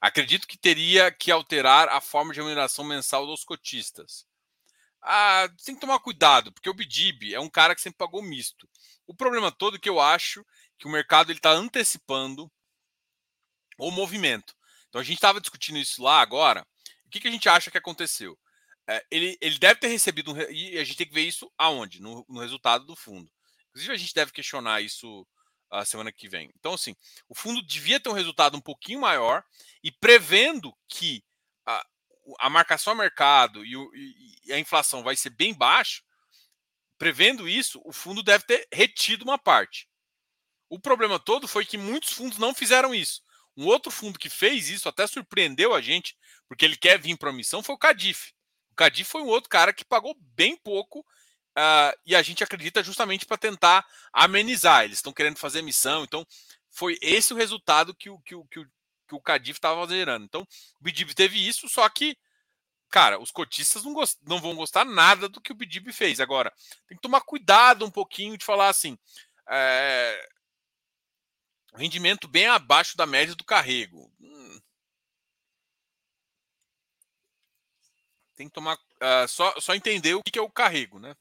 [0.01, 4.25] Acredito que teria que alterar a forma de remuneração mensal dos cotistas.
[5.05, 8.69] Ah, tem que tomar cuidado, porque o Bidib é um cara que sempre pagou misto.
[9.05, 10.45] O problema todo é que eu acho
[10.79, 12.49] que o mercado está antecipando
[13.77, 14.55] o movimento.
[14.87, 16.65] Então a gente estava discutindo isso lá agora.
[17.05, 18.37] O que, que, a gente acha que aconteceu?
[18.87, 22.01] É, ele, ele deve ter recebido um, e a gente tem que ver isso aonde?
[22.01, 23.29] No, no resultado do fundo.
[23.69, 25.27] Inclusive a gente deve questionar isso
[25.69, 26.51] a semana que vem.
[26.59, 26.95] Então assim,
[27.27, 29.43] o fundo devia ter um resultado um pouquinho maior
[29.83, 31.23] e prevendo que
[31.65, 31.85] a
[32.49, 36.03] marcação ao mercado e, o, e, a inflação vai ser bem baixo,
[36.97, 39.87] prevendo isso, o fundo deve ter retido uma parte.
[40.69, 43.21] O problema todo foi que muitos fundos não fizeram isso.
[43.55, 47.29] Um outro fundo que fez isso até surpreendeu a gente, porque ele quer vir para
[47.29, 48.31] a missão, foi o Cadif.
[48.71, 52.83] O Cadif foi um outro cara que pagou bem pouco uh, e a gente acredita
[52.83, 54.83] justamente para tentar amenizar.
[54.83, 56.25] Eles estão querendo fazer missão, então
[56.71, 58.67] foi esse o resultado que o, que o, que o,
[59.07, 60.25] que o Cadif estava gerando.
[60.25, 62.17] Então, o Bidib teve isso, só que,
[62.89, 66.19] cara, os cotistas não, gost, não vão gostar nada do que o Bidib fez.
[66.19, 66.51] Agora,
[66.87, 68.97] tem que tomar cuidado um pouquinho de falar assim.
[69.49, 70.29] É,
[71.75, 74.11] rendimento bem abaixo da média do carrego.
[74.19, 74.59] Hum.
[78.35, 78.75] Tem que tomar.
[78.75, 81.15] Uh, só, só entender o que é o carrego, né?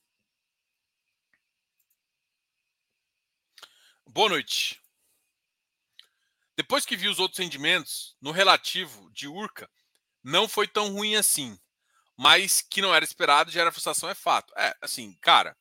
[4.07, 4.82] Boa noite.
[6.63, 9.69] Depois que vi os outros rendimentos, no relativo de Urca,
[10.23, 11.59] não foi tão ruim assim.
[12.17, 14.55] Mas que não era esperado, gera frustração, é fato.
[14.57, 15.57] É, assim, cara,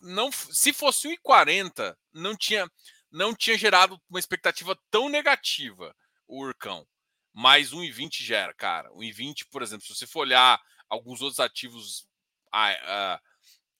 [0.00, 2.68] não, se fosse 1,40, não tinha,
[3.08, 5.94] não tinha gerado uma expectativa tão negativa
[6.26, 6.84] o Urcão.
[7.32, 8.90] Mas 1,20 gera, cara.
[8.90, 12.04] 1,20, por exemplo, se você for olhar alguns outros ativos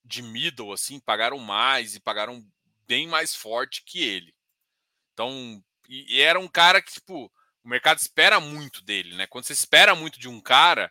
[0.04, 2.40] de middle, assim, pagaram mais e pagaram
[2.86, 4.32] bem mais forte que ele.
[5.12, 5.60] Então,
[5.92, 7.30] E, e, era um cara que, tipo,
[7.62, 9.26] o mercado espera muito dele, né?
[9.26, 10.90] Quando você espera muito de um cara,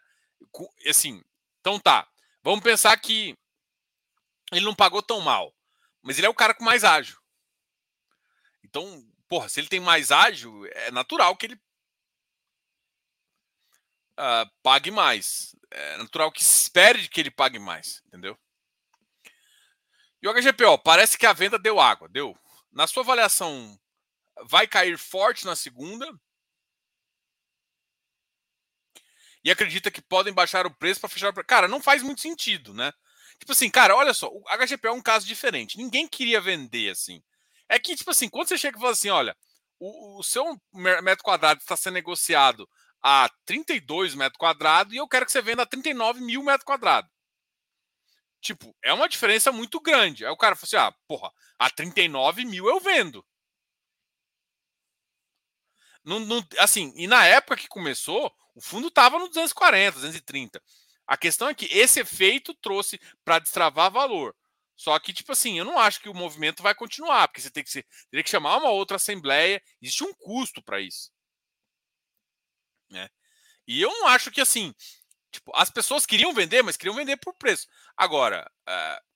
[0.87, 1.23] assim,
[1.59, 2.07] então tá.
[2.43, 3.35] Vamos pensar que
[4.51, 5.51] ele não pagou tão mal,
[6.03, 7.19] mas ele é o cara com mais ágil.
[8.63, 11.55] Então, porra, se ele tem mais ágil, é natural que ele
[14.19, 15.55] uh, pague mais.
[15.71, 18.37] É natural que espere que ele pague mais, entendeu?
[20.21, 22.37] E o HGPO, parece que a venda deu água, deu.
[22.71, 23.79] Na sua avaliação,
[24.45, 26.07] vai cair forte na segunda?
[29.43, 32.93] E acredita que podem baixar o preço para fechar Cara, não faz muito sentido, né?
[33.39, 35.77] Tipo assim, cara, olha só, o HGPO é um caso diferente.
[35.77, 37.23] Ninguém queria vender assim.
[37.67, 39.35] É que, tipo assim, quando você chega e fala assim, olha,
[39.79, 40.45] o, o seu
[41.01, 42.69] metro quadrado está sendo negociado
[43.01, 47.09] a 32 metros quadrados e eu quero que você venda a 39 mil metros quadrados.
[48.41, 50.25] Tipo, é uma diferença muito grande.
[50.25, 53.25] Aí o cara falou assim: ah, porra, a 39 mil eu vendo.
[56.03, 60.61] Não, não, assim, e na época que começou, o fundo estava no 240, 230.
[61.07, 64.35] A questão é que esse efeito trouxe para destravar valor.
[64.75, 67.63] Só que, tipo assim, eu não acho que o movimento vai continuar, porque você tem
[67.63, 67.71] que,
[68.09, 71.11] teria que chamar uma outra assembleia, existe um custo para isso.
[72.89, 73.07] Né?
[73.67, 74.73] E eu não acho que assim,
[75.31, 77.67] tipo, as pessoas queriam vender, mas queriam vender por preço.
[77.95, 79.10] Agora, uh,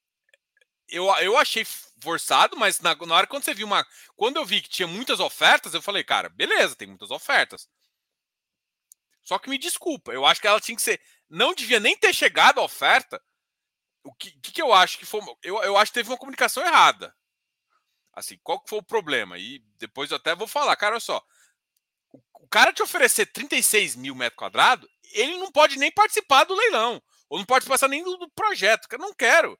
[0.95, 1.65] eu, eu achei
[2.01, 3.85] forçado, mas na, na hora quando você viu uma.
[4.15, 7.69] Quando eu vi que tinha muitas ofertas, eu falei, cara, beleza, tem muitas ofertas.
[9.23, 11.01] Só que me desculpa, eu acho que ela tinha que ser.
[11.29, 13.21] Não devia nem ter chegado a oferta.
[14.03, 15.21] O que, que, que eu acho que foi.
[15.43, 17.15] Eu, eu acho que teve uma comunicação errada.
[18.13, 19.37] Assim, qual que foi o problema?
[19.37, 21.23] E depois eu até vou falar, cara, olha só
[22.45, 27.01] o cara te oferecer 36 mil metros quadrados, ele não pode nem participar do leilão.
[27.27, 28.87] Ou não pode passar nem do, do projeto.
[28.89, 29.57] Eu não quero.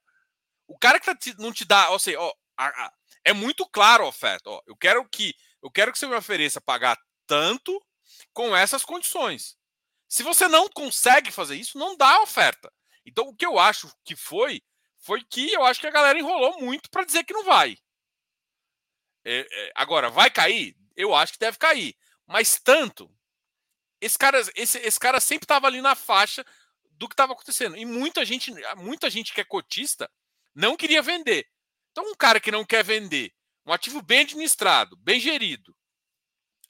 [0.66, 2.92] O cara que tá te, não te dá, ou seja, ó, a, a,
[3.24, 4.50] é muito claro a oferta.
[4.50, 7.84] Ó, eu quero que eu quero que você me ofereça pagar tanto
[8.32, 9.56] com essas condições.
[10.08, 12.72] Se você não consegue fazer isso, não dá oferta.
[13.04, 14.62] Então, o que eu acho que foi,
[14.98, 17.76] foi que eu acho que a galera enrolou muito para dizer que não vai.
[19.24, 20.76] É, é, agora, vai cair?
[20.94, 21.96] Eu acho que deve cair.
[22.26, 23.10] Mas tanto.
[24.00, 26.44] Esse cara, esse, esse cara sempre estava ali na faixa
[26.92, 27.76] do que estava acontecendo.
[27.76, 30.10] E muita gente, muita gente que é cotista
[30.56, 31.46] não queria vender.
[31.92, 33.34] Então, um cara que não quer vender,
[33.66, 35.76] um ativo bem administrado, bem gerido,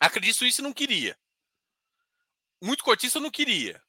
[0.00, 1.16] acredito isso não queria.
[2.60, 3.80] Muito cotista não queria.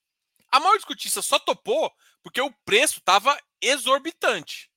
[0.52, 4.72] A maioria dos cotistas só topou porque o preço estava exorbitante.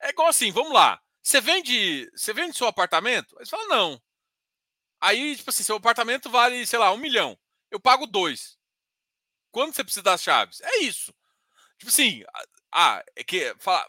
[0.00, 1.00] É igual assim, vamos lá.
[1.22, 3.36] Você vende, você vende seu apartamento?
[3.38, 4.02] Aí você fala, não.
[5.00, 7.38] Aí, tipo assim, seu apartamento vale, sei lá, um milhão.
[7.70, 8.58] Eu pago dois.
[9.50, 10.60] Quando você precisa das chaves?
[10.62, 11.14] É isso.
[11.78, 12.24] Tipo assim,
[12.72, 13.86] ah, é que fala,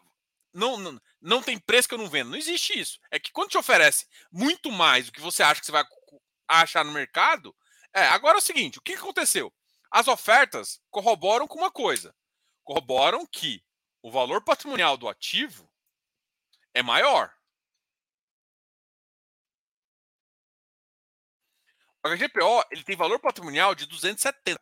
[0.56, 2.30] não, não, não tem preço que eu não vendo.
[2.30, 2.98] Não existe isso.
[3.12, 5.84] É que quando te oferece muito mais do que você acha que você vai
[6.48, 7.54] achar no mercado,
[7.94, 9.54] é, agora é o seguinte, o que aconteceu?
[9.92, 12.16] As ofertas corroboram com uma coisa.
[12.64, 13.64] Corroboram que
[14.02, 15.70] o valor patrimonial do ativo
[16.74, 17.36] é maior.
[22.04, 24.62] O HGPO ele tem valor patrimonial de 270.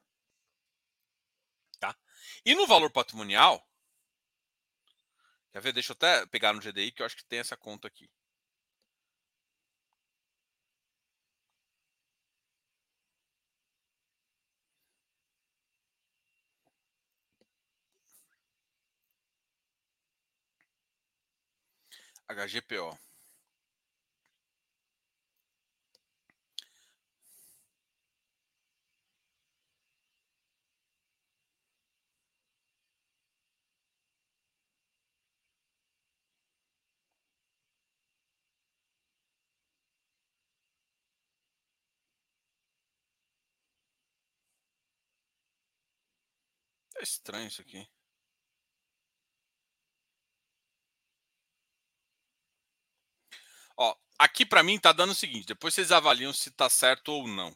[1.79, 1.95] Tá?
[2.43, 3.63] E no valor patrimonial,
[5.53, 5.71] quer ver?
[5.71, 8.09] Deixa eu até pegar no GDI que eu acho que tem essa conta aqui.
[22.29, 22.97] HGPO.
[47.03, 47.87] Estranho isso aqui.
[53.77, 57.27] Ó, aqui para mim tá dando o seguinte, depois vocês avaliam se tá certo ou
[57.27, 57.55] não.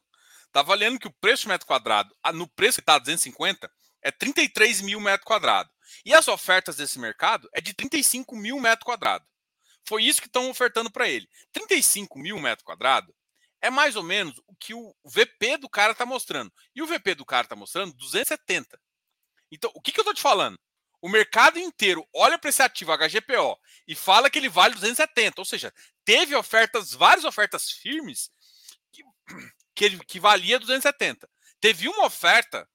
[0.51, 4.99] Tá avaliando que o preço metro quadrado, no preço que tá 250, é 33 mil
[4.99, 5.71] metros quadrados.
[6.05, 9.27] E as ofertas desse mercado é de 35 mil metros quadrados.
[9.87, 11.29] Foi isso que estão ofertando para ele.
[11.53, 13.13] 35 mil metros quadrados
[13.61, 16.51] é mais ou menos o que o VP do cara está mostrando.
[16.75, 18.79] E o VP do cara está mostrando 270.
[19.51, 20.59] Então, o que, que eu estou te falando?
[21.01, 25.39] O mercado inteiro olha para esse ativo HGPO e fala que ele vale 270.
[25.39, 28.31] Ou seja, teve ofertas, várias ofertas firmes
[28.91, 29.03] que,
[29.75, 31.29] que, ele, que valia 270.
[31.59, 32.67] Teve uma oferta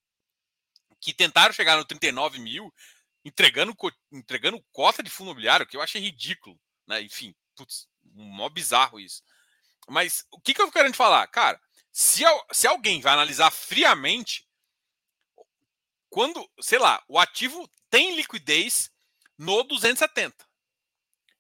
[1.01, 2.73] que tentaram chegar no 39 mil,
[3.25, 3.77] entregando,
[4.13, 6.59] entregando cota de fundo imobiliário, que eu achei ridículo.
[6.87, 7.03] Né?
[7.03, 9.23] Enfim, putz, mó bizarro isso.
[9.89, 11.27] Mas o que, que eu tô querendo falar?
[11.27, 14.47] Cara, se, se alguém vai analisar friamente,
[16.13, 18.93] quando, sei lá, o ativo tem liquidez
[19.39, 20.47] no 270.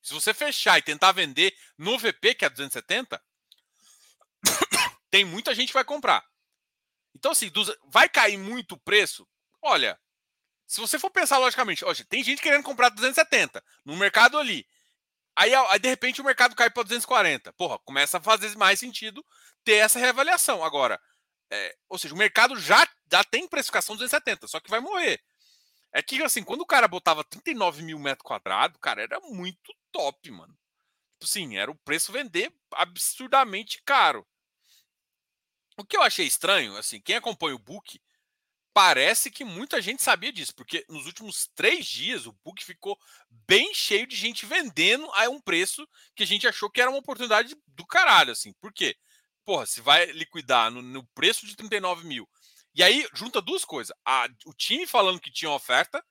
[0.00, 3.22] Se você fechar e tentar vender no VP, que é 270,
[5.11, 6.24] tem muita gente que vai comprar.
[7.14, 7.52] Então, assim,
[7.85, 9.28] vai cair muito o preço?
[9.61, 10.00] Olha,
[10.66, 14.66] se você for pensar logicamente, hoje tem gente querendo comprar 270 no mercado ali.
[15.37, 17.52] Aí, aí, de repente, o mercado cai para 240.
[17.52, 19.22] Porra, começa a fazer mais sentido
[19.64, 20.64] ter essa reavaliação.
[20.64, 20.98] Agora,
[21.52, 25.22] é, ou seja, o mercado já, já tem precificação 270, só que vai morrer.
[25.92, 30.31] É que, assim, quando o cara botava 39 mil metros quadrados, cara, era muito top,
[30.31, 30.57] mano.
[31.20, 34.27] Tipo assim, era o preço vender absurdamente caro.
[35.77, 38.01] O que eu achei estranho, assim, quem acompanha o book
[38.75, 42.98] parece que muita gente sabia disso, porque nos últimos três dias o book ficou
[43.46, 46.98] bem cheio de gente vendendo a um preço que a gente achou que era uma
[46.98, 48.55] oportunidade do caralho, assim.
[48.55, 48.96] Por quê?
[49.44, 52.29] Porra, se vai liquidar no, no preço de 39 mil.
[52.74, 56.04] E aí junta duas coisas: a, o time falando que tinha oferta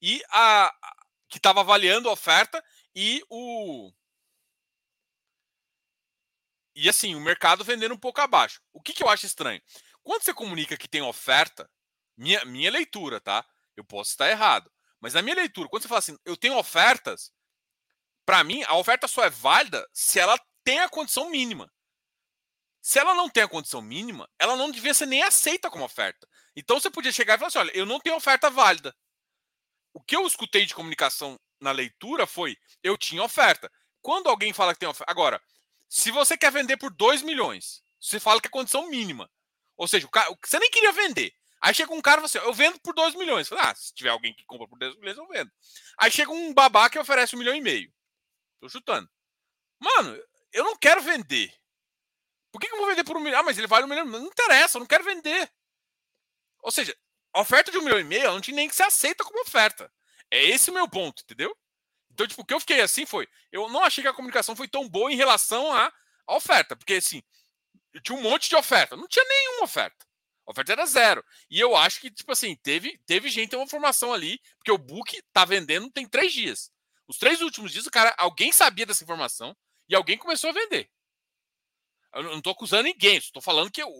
[0.00, 0.96] e a, a
[1.28, 2.62] que estava avaliando a oferta
[2.94, 3.92] e o
[6.74, 8.60] e assim, o mercado vendendo um pouco abaixo.
[8.72, 9.62] O que, que eu acho estranho?
[10.02, 11.68] Quando você comunica que tem oferta,
[12.16, 13.44] minha, minha leitura, tá?
[13.74, 14.70] Eu posso estar errado.
[15.00, 17.32] Mas na minha leitura, quando você fala assim, eu tenho ofertas,
[18.26, 21.72] para mim, a oferta só é válida se ela tem a condição mínima.
[22.86, 26.24] Se ela não tem a condição mínima, ela não devia ser nem aceita como oferta.
[26.54, 28.94] Então você podia chegar e falar assim: olha, eu não tenho oferta válida.
[29.92, 33.68] O que eu escutei de comunicação na leitura foi: eu tinha oferta.
[34.00, 35.10] Quando alguém fala que tem oferta.
[35.10, 35.42] Agora,
[35.88, 39.28] se você quer vender por 2 milhões, você fala que é condição mínima.
[39.76, 41.34] Ou seja, o cara, você nem queria vender.
[41.60, 43.48] Aí chega um cara e fala assim: eu vendo por 2 milhões.
[43.48, 45.50] Fala, ah, se tiver alguém que compra por 2 milhões, eu vendo.
[45.98, 47.92] Aí chega um babá que oferece um milhão e meio.
[48.60, 49.10] Tô chutando.
[49.80, 50.16] Mano,
[50.52, 51.52] eu não quero vender.
[52.56, 53.40] Por que, eu vou vender por um milhão?
[53.40, 54.06] Ah, mas ele vale um milhão.
[54.06, 55.52] Não interessa, eu não quero vender.
[56.62, 56.96] Ou seja,
[57.34, 59.92] a oferta de um milhão e meio não tinha nem que ser aceita como oferta.
[60.30, 61.54] É esse o meu ponto, entendeu?
[62.10, 63.28] Então, tipo, o que eu fiquei assim foi.
[63.52, 65.92] Eu não achei que a comunicação foi tão boa em relação à,
[66.26, 66.74] à oferta.
[66.74, 67.22] Porque, assim,
[68.02, 68.96] tinha um monte de oferta.
[68.96, 70.06] Não tinha nenhuma oferta.
[70.46, 71.22] A oferta era zero.
[71.50, 75.22] E eu acho que, tipo assim, teve, teve gente uma informação ali, porque o book
[75.30, 76.72] tá vendendo tem três dias.
[77.06, 79.54] Os três últimos dias, o cara, alguém sabia dessa informação
[79.90, 80.90] e alguém começou a vender.
[82.16, 83.90] Eu não estou acusando ninguém, estou falando que eu,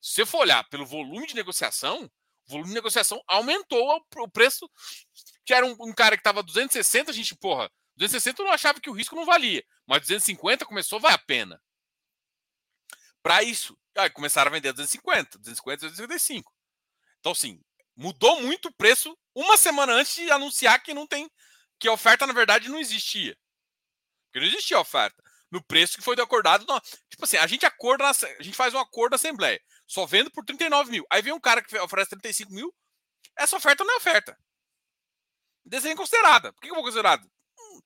[0.00, 2.04] se você for olhar pelo volume de negociação,
[2.46, 4.68] o volume de negociação aumentou o preço.
[5.44, 8.80] Que era um, um cara que estava 260, a gente, porra, 260 eu não achava
[8.80, 11.62] que o risco não valia, mas 250 começou valer a pena.
[13.22, 16.52] Para isso, aí começaram a vender 250, 250, 255.
[17.20, 17.60] Então, assim,
[17.96, 21.30] mudou muito o preço uma semana antes de anunciar que não tem,
[21.78, 23.36] que a oferta na verdade não existia.
[24.26, 25.22] Porque não existia oferta
[25.52, 26.64] no preço que foi acordado.
[26.66, 26.80] Não.
[27.08, 30.44] Tipo assim, a gente acorda, a gente faz um acordo na Assembleia, só vendo por
[30.44, 31.06] 39 mil.
[31.10, 32.74] Aí vem um cara que oferece 35 mil,
[33.36, 34.36] essa oferta não é oferta.
[35.64, 36.52] Desenho considerada.
[36.52, 37.30] Por que eu vou considerado?
[37.58, 37.80] Hum,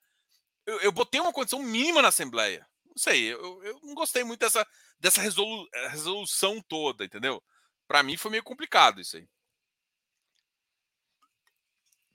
[0.67, 2.67] eu, eu, botei uma condição mínima na Assembleia.
[2.87, 4.67] Não sei, eu, eu não gostei muito dessa,
[4.99, 7.43] dessa resolu, eh, resolução toda, entendeu?
[7.87, 9.29] Para mim foi meio complicado isso aí.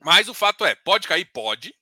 [0.00, 1.24] Mas o fato é, pode cair?
[1.26, 1.72] Pode.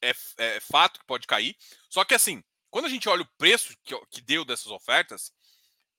[0.00, 1.54] É, é, fato que pode cair.
[1.90, 5.32] Só que assim, quando a gente olha o preço que, que deu dessas ofertas,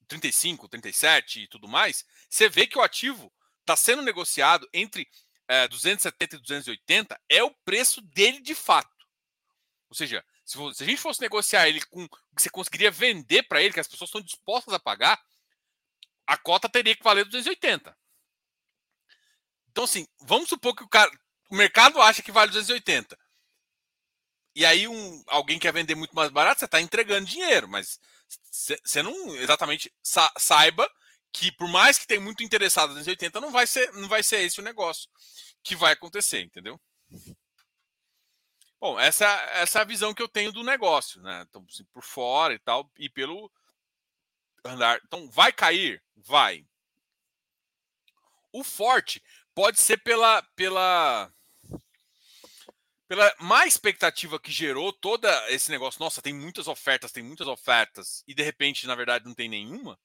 [0.08, 5.08] 35, 37 e tudo mais, você vê que o ativo está sendo negociado entre
[5.48, 8.90] é, 270 e 280, é o preço dele de fato.
[9.90, 13.44] Ou seja, se, se a gente fosse negociar ele com o que você conseguiria vender
[13.44, 15.20] para ele, que as pessoas estão dispostas a pagar,
[16.26, 17.96] a cota teria que valer 280.
[19.72, 21.12] Então, assim, vamos supor que o, cara,
[21.50, 23.18] o mercado acha que vale 280
[24.56, 28.00] e aí um, alguém quer vender muito mais barato, você está entregando dinheiro, mas
[28.52, 30.90] você não exatamente sa saiba
[31.32, 34.42] que por mais que tenha muito interessado nos 80, não vai ser, não vai ser
[34.42, 35.10] esse o negócio
[35.64, 36.80] que vai acontecer, entendeu?
[38.80, 41.46] Bom, essa, essa é a visão que eu tenho do negócio, né?
[41.50, 43.52] Então, assim, por fora e tal, e pelo
[44.64, 45.02] andar.
[45.06, 46.02] Então, vai cair?
[46.16, 46.66] Vai.
[48.54, 49.22] O forte
[49.54, 51.32] pode ser pela, pela
[53.10, 58.24] pela má expectativa que gerou toda esse negócio, nossa, tem muitas ofertas, tem muitas ofertas,
[58.28, 60.00] e de repente, na verdade, não tem nenhuma,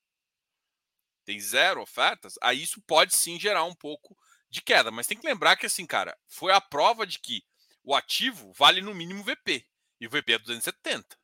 [1.27, 4.17] tem zero ofertas, aí isso pode sim gerar um pouco
[4.49, 4.91] de queda.
[4.91, 7.45] Mas tem que lembrar que, assim, cara, foi a prova de que
[7.83, 9.67] o ativo vale no mínimo VP,
[10.01, 11.19] e o VP é 270.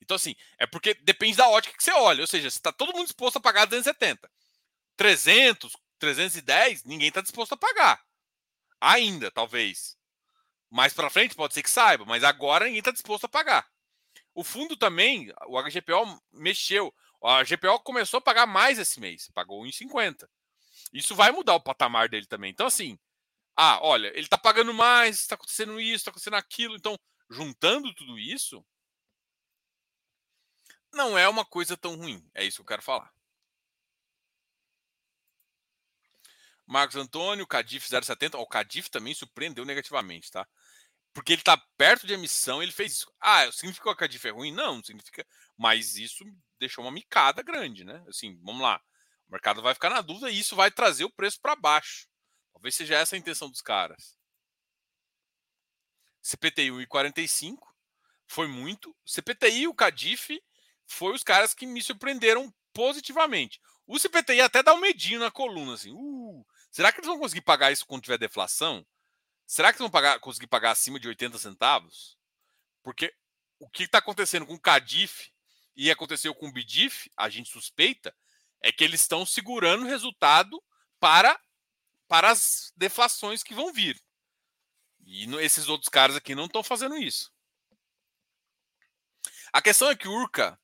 [0.00, 2.92] Então, assim, é porque depende da ótica que você olha, ou seja, se está todo
[2.92, 4.28] mundo disposto a pagar 270,
[4.96, 8.04] 300, 310, ninguém está disposto a pagar.
[8.80, 9.96] Ainda, talvez.
[10.70, 13.66] Mais para frente pode ser que saiba, mas agora ninguém está disposto a pagar.
[14.34, 16.94] O fundo também, o HGPO mexeu.
[17.22, 20.28] A GPO começou a pagar mais esse mês, pagou 1,50.
[20.92, 22.50] Isso vai mudar o patamar dele também.
[22.50, 22.98] Então, assim,
[23.56, 26.76] ah, olha, ele está pagando mais, está acontecendo isso, está acontecendo aquilo.
[26.76, 26.98] Então,
[27.30, 28.64] juntando tudo isso,
[30.92, 32.22] não é uma coisa tão ruim.
[32.34, 33.15] É isso que eu quero falar.
[36.66, 38.36] Marcos Antônio, Cadif 070.
[38.38, 40.46] O Cadif também surpreendeu negativamente, tá?
[41.14, 43.12] Porque ele está perto de emissão, ele fez isso.
[43.20, 44.52] Ah, significa que o Cadif é ruim?
[44.52, 45.26] Não, não significa.
[45.56, 46.24] Mas isso
[46.58, 48.04] deixou uma micada grande, né?
[48.08, 48.82] Assim, vamos lá.
[49.28, 52.06] O mercado vai ficar na dúvida e isso vai trazer o preço para baixo.
[52.52, 54.16] Talvez seja essa a intenção dos caras.
[56.22, 57.58] CPTI 1,45
[58.26, 58.94] foi muito.
[59.06, 60.42] CPTI e o Cadif
[60.86, 63.60] foi os caras que me surpreenderam positivamente.
[63.86, 65.92] O CPTI até dá um medinho na coluna, assim.
[65.92, 66.44] Uh,
[66.76, 68.86] será que eles vão conseguir pagar isso quando tiver deflação?
[69.46, 72.18] Será que eles vão pagar, conseguir pagar acima de 80 centavos?
[72.82, 73.14] Porque
[73.58, 75.32] o que está acontecendo com o Cadif
[75.74, 78.14] e aconteceu com o Bidif, a gente suspeita,
[78.60, 80.62] é que eles estão segurando o resultado
[81.00, 81.40] para,
[82.06, 83.98] para as deflações que vão vir.
[85.06, 87.32] E esses outros caras aqui não estão fazendo isso.
[89.50, 90.60] A questão é que o Urca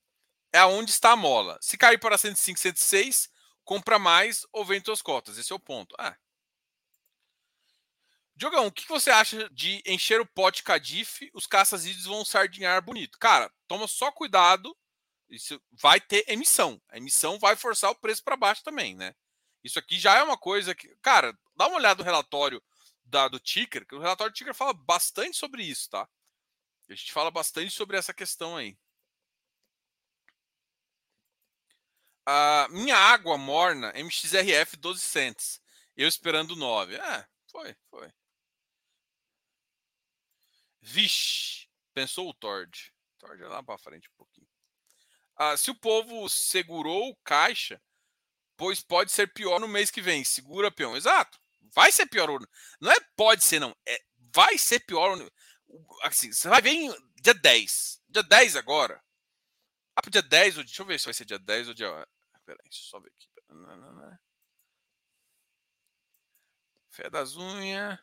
[0.53, 1.59] é aonde está a mola.
[1.63, 3.31] Se cair para 105, 106,
[3.65, 5.39] compra mais ou vende suas cotas.
[5.39, 5.95] Esse é o ponto.
[5.99, 6.17] Ah.
[8.35, 13.19] Diogão, o que você acha de encher o pote Cadif, os caças vão sardinhar bonito?
[13.19, 14.77] Cara, toma só cuidado.
[15.29, 16.81] Isso vai ter emissão.
[16.89, 19.15] A emissão vai forçar o preço para baixo também, né?
[19.63, 20.95] Isso aqui já é uma coisa que.
[21.01, 22.63] Cara, dá uma olhada no relatório
[23.05, 26.09] da, do Ticker, que o relatório do Ticker fala bastante sobre isso, tá?
[26.89, 28.77] A gente fala bastante sobre essa questão aí.
[32.25, 35.61] A minha água morna, MXRF 12 cents.
[35.97, 36.95] Eu esperando 9.
[36.95, 38.13] É, foi, foi.
[40.81, 42.93] Vixe, pensou o Tord.
[43.19, 44.49] Tord é lá para frente um pouquinho.
[45.37, 47.81] Ah, se o povo segurou o caixa,
[48.57, 50.25] pois pode ser pior no mês que vem.
[50.25, 50.97] Segura, peão.
[50.97, 51.41] Exato.
[51.75, 52.29] Vai ser pior.
[52.81, 53.75] Não é pode ser, não.
[53.87, 54.01] É,
[54.35, 55.17] vai ser pior.
[56.03, 58.03] Assim, você vai ver em dia 10.
[58.09, 59.03] Dia 10 agora.
[59.95, 62.09] Ah, pro dia 10, deixa eu ver se vai ser dia 10 ou dia.
[62.45, 63.29] Peraí, só ver aqui.
[66.91, 67.99] Fé das unhas.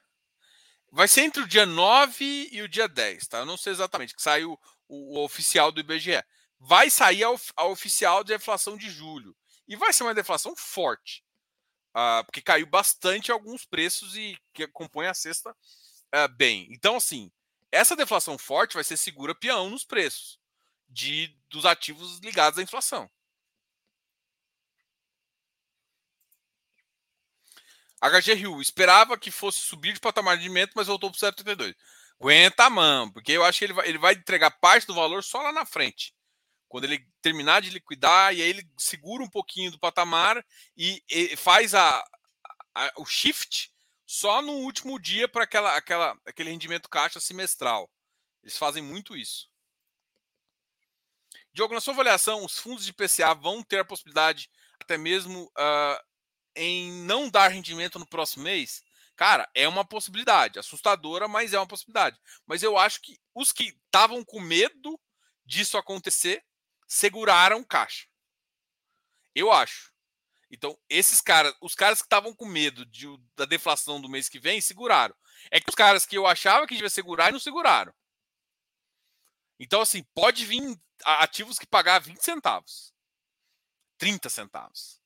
[0.92, 3.40] Vai ser entre o dia 9 e o dia 10, tá?
[3.40, 6.24] Eu não sei exatamente, que saiu o, o, oficial do IBGE.
[6.60, 9.36] Vai sair a, a, oficial de inflação de julho.
[9.68, 11.24] E vai ser uma deflação forte.
[11.96, 16.68] Uh, porque caiu bastante alguns preços e que compõe a cesta uh, bem.
[16.72, 17.32] Então, assim,
[17.72, 20.39] essa deflação forte vai ser segura peão nos preços
[20.90, 23.10] de dos ativos ligados à inflação.
[28.02, 31.76] HG Rio, esperava que fosse subir de patamar de rendimento, mas voltou para o 0,32.
[32.20, 35.24] Aguenta a mão, porque eu acho que ele vai, ele vai entregar parte do valor
[35.24, 36.14] só lá na frente.
[36.68, 40.46] Quando ele terminar de liquidar, e aí ele segura um pouquinho do patamar
[40.78, 42.04] e, e faz a,
[42.76, 43.72] a, o shift
[44.06, 47.90] só no último dia para aquela, aquela, aquele rendimento caixa semestral.
[48.44, 49.50] Eles fazem muito isso.
[51.54, 56.04] Diogo, na sua avaliação, os fundos de PCA vão ter a possibilidade até mesmo uh,
[56.56, 58.82] em não dar rendimento no próximo mês?
[59.16, 60.60] Cara, é uma possibilidade.
[60.60, 62.18] Assustadora, mas é uma possibilidade.
[62.46, 65.00] Mas eu acho que os que estavam com medo
[65.46, 66.44] disso acontecer
[66.88, 68.08] seguraram caixa.
[69.36, 69.92] Eu acho.
[70.52, 74.40] Então, esses caras, os caras que estavam com medo de, da deflação do mês que
[74.40, 75.16] vem, seguraram.
[75.52, 77.94] É que os caras que eu achava que devia segurar não seguraram.
[79.60, 80.62] Então, assim, pode vir
[81.04, 82.94] ativos que pagar 20 centavos,
[83.98, 85.00] 30 centavos.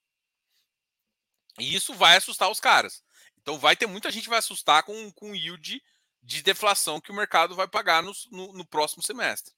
[1.60, 3.04] E isso vai assustar os caras.
[3.38, 5.84] Então vai ter muita gente vai assustar com, o yield
[6.22, 9.54] de deflação que o mercado vai pagar no, no, no próximo semestre.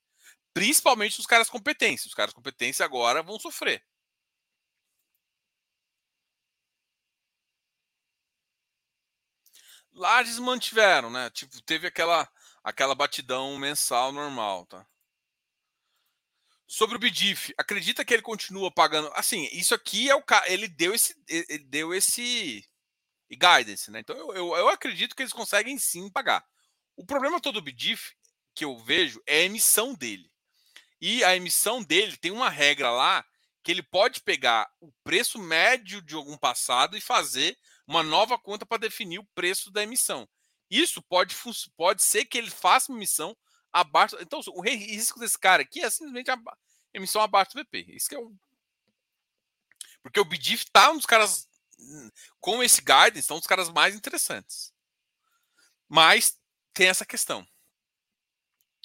[0.54, 2.06] Principalmente os caras competentes.
[2.06, 3.84] Os caras competentes agora vão sofrer.
[9.94, 11.30] Lá eles mantiveram, né?
[11.30, 12.28] Tipo, teve aquela
[12.66, 14.86] aquela batidão mensal normal, tá?
[16.68, 19.12] Sobre o Bidif, acredita que ele continua pagando?
[19.14, 22.68] Assim, isso aqui é o ele deu esse ele deu esse
[23.32, 24.00] guidance, né?
[24.00, 26.44] Então eu, eu, eu acredito que eles conseguem sim pagar.
[26.98, 28.16] O problema todo do Bidif
[28.56, 30.32] que eu vejo é a emissão dele.
[31.00, 33.24] E a emissão dele tem uma regra lá
[33.62, 37.56] que ele pode pegar o preço médio de algum passado e fazer
[37.86, 40.28] uma nova conta para definir o preço da emissão.
[40.70, 41.36] Isso pode,
[41.76, 43.36] pode ser que ele faça uma emissão
[43.72, 44.18] abaixo.
[44.20, 46.38] Então, o risco desse cara aqui é simplesmente a
[46.94, 47.86] emissão abaixo do VP.
[47.90, 48.38] Isso que é um.
[50.02, 51.48] Porque o BDIF tá um dos caras.
[52.40, 54.74] Com esse guidance, são um dos caras mais interessantes.
[55.90, 56.40] Mas
[56.74, 57.46] tem essa questão.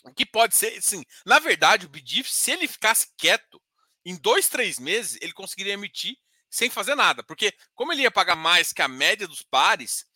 [0.03, 1.05] O que pode ser, sim.
[1.25, 3.63] Na verdade, o BDIF, se ele ficasse quieto,
[4.05, 6.17] em dois, três meses, ele conseguiria emitir
[6.49, 7.23] sem fazer nada.
[7.23, 10.07] Porque, como ele ia pagar mais que a média dos pares,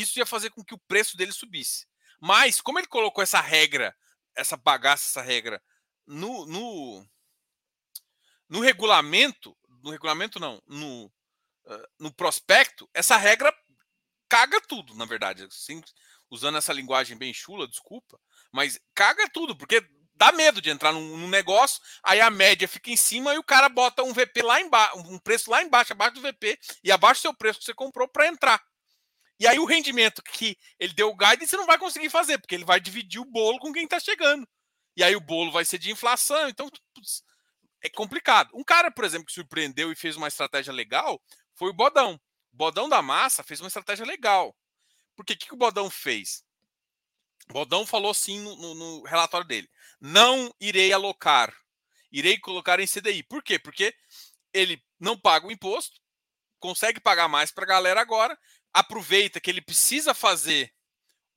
[0.00, 1.86] isso ia fazer com que o preço dele subisse.
[2.20, 3.94] Mas, como ele colocou essa regra,
[4.34, 5.62] essa bagaça, essa regra,
[6.06, 7.06] no, no,
[8.48, 11.12] no regulamento, no regulamento não, no,
[11.98, 13.54] no prospecto, essa regra
[14.28, 15.44] caga tudo, na verdade.
[15.44, 15.82] Assim,
[16.30, 18.18] usando essa linguagem bem chula, desculpa,
[18.52, 19.84] mas caga tudo, porque
[20.14, 23.44] dá medo de entrar num, num, negócio, aí a média fica em cima e o
[23.44, 27.20] cara bota um VP lá embaixo, um preço lá embaixo, abaixo do VP, e abaixo
[27.20, 28.62] do seu preço que você comprou para entrar.
[29.38, 32.54] E aí o rendimento que ele deu o guide você não vai conseguir fazer, porque
[32.54, 34.48] ele vai dividir o bolo com quem está chegando.
[34.96, 37.22] E aí o bolo vai ser de inflação, então putz,
[37.82, 38.50] é complicado.
[38.54, 41.20] Um cara, por exemplo, que surpreendeu e fez uma estratégia legal
[41.54, 42.14] foi o Bodão.
[42.52, 44.56] O Bodão da Massa fez uma estratégia legal.
[45.14, 46.42] Porque o que, que o Bodão fez?
[47.48, 49.68] O Bodão falou assim no, no, no relatório dele:
[50.00, 51.54] não irei alocar,
[52.10, 53.22] irei colocar em CDI.
[53.22, 53.58] Por quê?
[53.58, 53.94] Porque
[54.52, 56.00] ele não paga o imposto,
[56.58, 58.38] consegue pagar mais para a galera agora,
[58.72, 60.72] aproveita que ele precisa fazer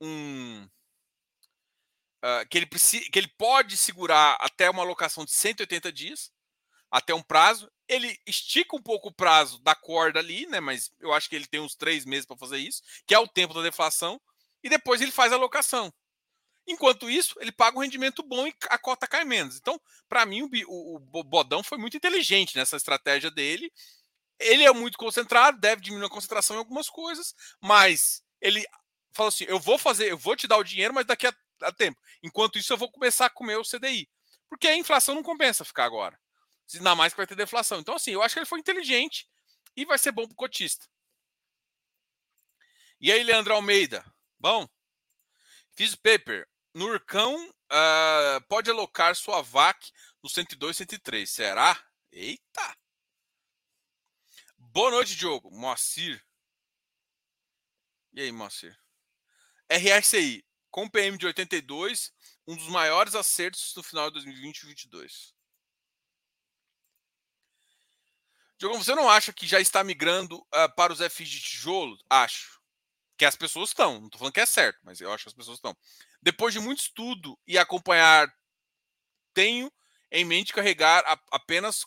[0.00, 0.68] um.
[2.22, 6.30] Uh, que, ele precisa, que ele pode segurar até uma alocação de 180 dias,
[6.90, 7.70] até um prazo.
[7.88, 10.60] Ele estica um pouco o prazo da corda ali, né?
[10.60, 13.26] Mas eu acho que ele tem uns três meses para fazer isso, que é o
[13.26, 14.20] tempo da deflação,
[14.62, 15.92] e depois ele faz a alocação.
[16.66, 19.56] Enquanto isso, ele paga um rendimento bom e a cota cai menos.
[19.56, 23.72] Então, para mim, o, o, Bodão foi muito inteligente nessa estratégia dele.
[24.40, 28.66] Ele é muito concentrado, deve diminuir a concentração em algumas coisas, mas ele
[29.12, 31.72] falou assim: eu vou fazer, eu vou te dar o dinheiro, mas daqui a, a
[31.72, 32.00] tempo.
[32.22, 34.08] Enquanto isso, eu vou começar a comer o CDI.
[34.48, 36.18] Porque a inflação não compensa ficar agora.
[36.74, 37.80] Ainda mais que vai ter deflação.
[37.80, 39.28] Então, assim, eu acho que ele foi inteligente
[39.76, 40.86] e vai ser bom para o cotista.
[43.00, 44.04] E aí, Leandro Almeida?
[44.38, 44.68] Bom,
[45.76, 46.48] fiz o paper.
[46.74, 49.90] Nurcão uh, pode alocar sua VAC
[50.22, 51.28] no 102, 103.
[51.28, 51.78] Será?
[52.12, 52.79] Eita!
[54.72, 55.50] Boa noite, Diogo.
[55.50, 56.24] Moacir.
[58.12, 58.78] E aí, Moacir?
[59.68, 62.12] RSI, com PM de 82,
[62.46, 65.34] um dos maiores acertos no final de 2020 e 2022.
[68.58, 71.98] Diogo, você não acha que já está migrando uh, para os FIs de tijolo?
[72.08, 72.60] Acho.
[73.18, 73.98] Que as pessoas estão.
[73.98, 75.76] Não estou falando que é certo, mas eu acho que as pessoas estão.
[76.22, 78.32] Depois de muito estudo e acompanhar,
[79.34, 79.72] tenho
[80.12, 81.84] em mente carregar a, apenas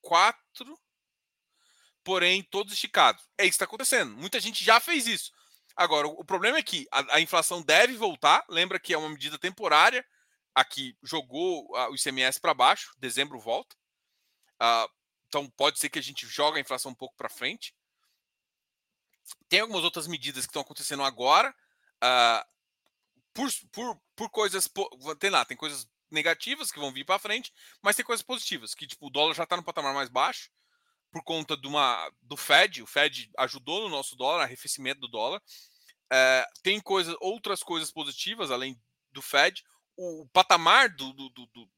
[0.00, 0.78] quatro,
[2.04, 3.26] porém todos esticados.
[3.38, 4.14] É isso que está acontecendo.
[4.14, 5.32] Muita gente já fez isso.
[5.74, 8.44] Agora, o, problema é que a, a, inflação deve voltar.
[8.48, 10.06] Lembra que é uma medida temporária.
[10.54, 13.74] Aqui jogou o ICMS para baixo, dezembro volta.
[14.62, 14.88] Uh,
[15.26, 17.74] então pode ser que a gente jogue a inflação um pouco para frente.
[19.48, 21.52] Tem algumas outras medidas que estão acontecendo agora.
[21.96, 22.54] Uh,
[23.32, 24.70] por, por, por coisas.
[25.18, 27.52] Tem lá, tem coisas negativas que vão vir para frente,
[27.82, 30.48] mas tem coisas positivas, que tipo, o dólar já está no patamar mais baixo
[31.14, 32.82] por conta de uma, do Fed.
[32.82, 35.40] O Fed ajudou no nosso dólar, arrefecimento do dólar.
[36.12, 38.76] É, tem coisas, outras coisas positivas além
[39.12, 39.62] do Fed.
[39.96, 41.70] O, o patamar do, do, do,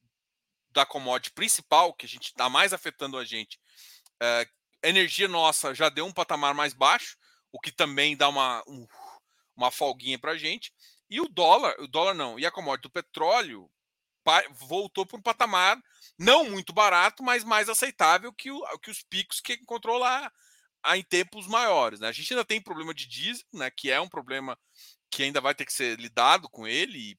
[0.71, 3.61] da commodity principal, que a gente está mais afetando a gente,
[4.23, 4.49] é,
[4.83, 7.19] energia nossa já deu um patamar mais baixo,
[7.53, 8.87] o que também dá uma, um,
[9.55, 10.73] uma folguinha para a gente.
[11.11, 13.71] E o dólar, o dólar não, e a commodity do petróleo
[14.53, 15.79] voltou para um patamar
[16.19, 20.31] não muito barato, mas mais aceitável que, o, que os picos que encontrou lá
[20.95, 22.01] em tempos maiores.
[22.01, 22.09] Né?
[22.09, 24.59] A gente ainda tem problema de diesel, né, que é um problema
[25.11, 27.19] que ainda vai ter que ser lidado com ele, e,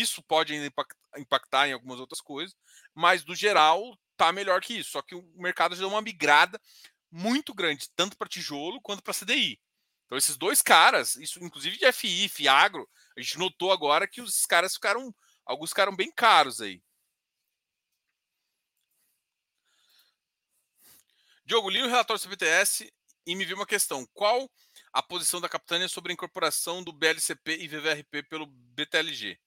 [0.00, 0.72] isso pode ainda
[1.18, 2.56] impactar em algumas outras coisas,
[2.94, 4.92] mas no geral tá melhor que isso.
[4.92, 6.58] Só que o mercado já deu uma migrada
[7.10, 9.60] muito grande, tanto para tijolo quanto para CDI.
[10.06, 14.46] Então, esses dois caras, isso inclusive de FI, Fiagro, a gente notou agora que os
[14.46, 16.80] caras ficaram, alguns ficaram bem caros aí.
[21.46, 22.92] Diogo, li o relatório do CBTS
[23.24, 24.04] e me viu uma questão.
[24.12, 24.50] Qual
[24.92, 29.38] a posição da Capitânia sobre a incorporação do BLCP e VVRP pelo BTLG?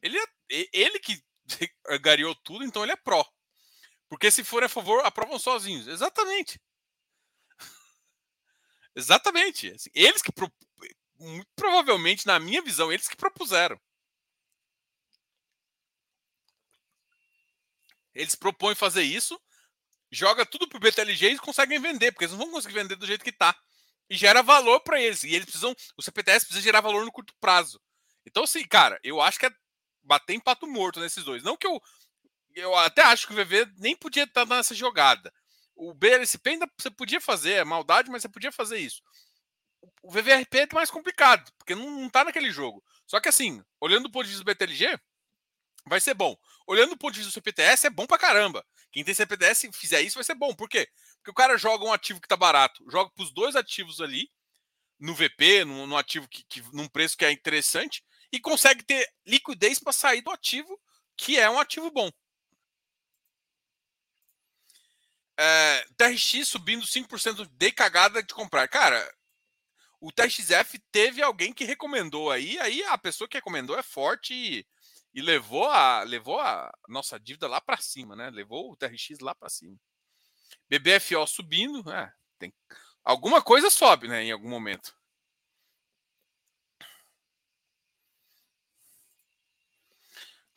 [0.00, 0.26] Ele, é,
[0.72, 1.20] ele que
[2.00, 3.26] gariou tudo, então ele é pró.
[4.08, 5.88] Porque se for a favor, aprovam sozinhos.
[5.88, 6.60] Exatamente.
[8.94, 9.72] Exatamente.
[9.72, 10.30] Assim, eles que.
[10.32, 10.50] Pro...
[11.56, 13.78] Provavelmente, na minha visão, eles que propuseram.
[18.14, 19.40] Eles propõem fazer isso,
[20.10, 23.24] joga tudo pro BTLG e conseguem vender, porque eles não vão conseguir vender do jeito
[23.24, 23.54] que tá.
[24.08, 25.22] E gera valor para eles.
[25.22, 25.74] E eles precisam.
[25.96, 27.80] O CPTS precisa gerar valor no curto prazo.
[28.26, 29.50] Então, assim, cara, eu acho que é
[30.02, 31.42] bater em pato morto nesses dois.
[31.42, 31.80] Não que eu.
[32.52, 35.32] Eu até acho que o VV nem podia estar nessa jogada.
[35.76, 39.00] O BLSP ainda você podia fazer, é maldade, mas você podia fazer isso.
[40.02, 42.82] O VVRP é mais complicado, porque não, não tá naquele jogo.
[43.06, 44.98] Só que assim, olhando do ponto de vista do BTLG,
[45.86, 46.36] vai ser bom.
[46.66, 48.64] Olhando do ponto de vista do CPTS, é bom pra caramba.
[48.92, 50.54] Quem tem CPTS e fizer isso vai ser bom.
[50.54, 50.88] Por quê?
[51.16, 54.30] Porque o cara joga um ativo que tá barato, joga pros dois ativos ali,
[54.98, 59.08] no VP, no, no ativo que, que, num preço que é interessante, e consegue ter
[59.26, 60.78] liquidez para sair do ativo
[61.16, 62.10] que é um ativo bom.
[65.38, 68.68] É, TRX subindo 5% de cagada de comprar.
[68.68, 69.10] Cara,
[70.00, 74.66] o TRXF teve alguém que recomendou aí, aí a pessoa que recomendou é forte e,
[75.14, 78.30] e levou a levou a nossa dívida lá para cima, né?
[78.30, 79.76] Levou o TRX lá para cima.
[80.68, 82.52] BBFO subindo, é, tem
[83.04, 84.94] alguma coisa sobe, né, em algum momento.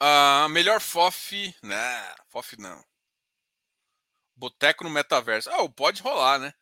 [0.02, 2.16] Uh, melhor FOF, né?
[2.28, 2.84] FOF não.
[4.36, 5.50] Boteco no metaverso.
[5.50, 6.54] Ah, pode rolar, né?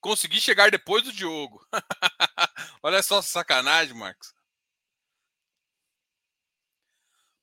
[0.00, 1.66] Consegui chegar depois do Diogo.
[2.82, 4.35] Olha só sacanagem, Marcos.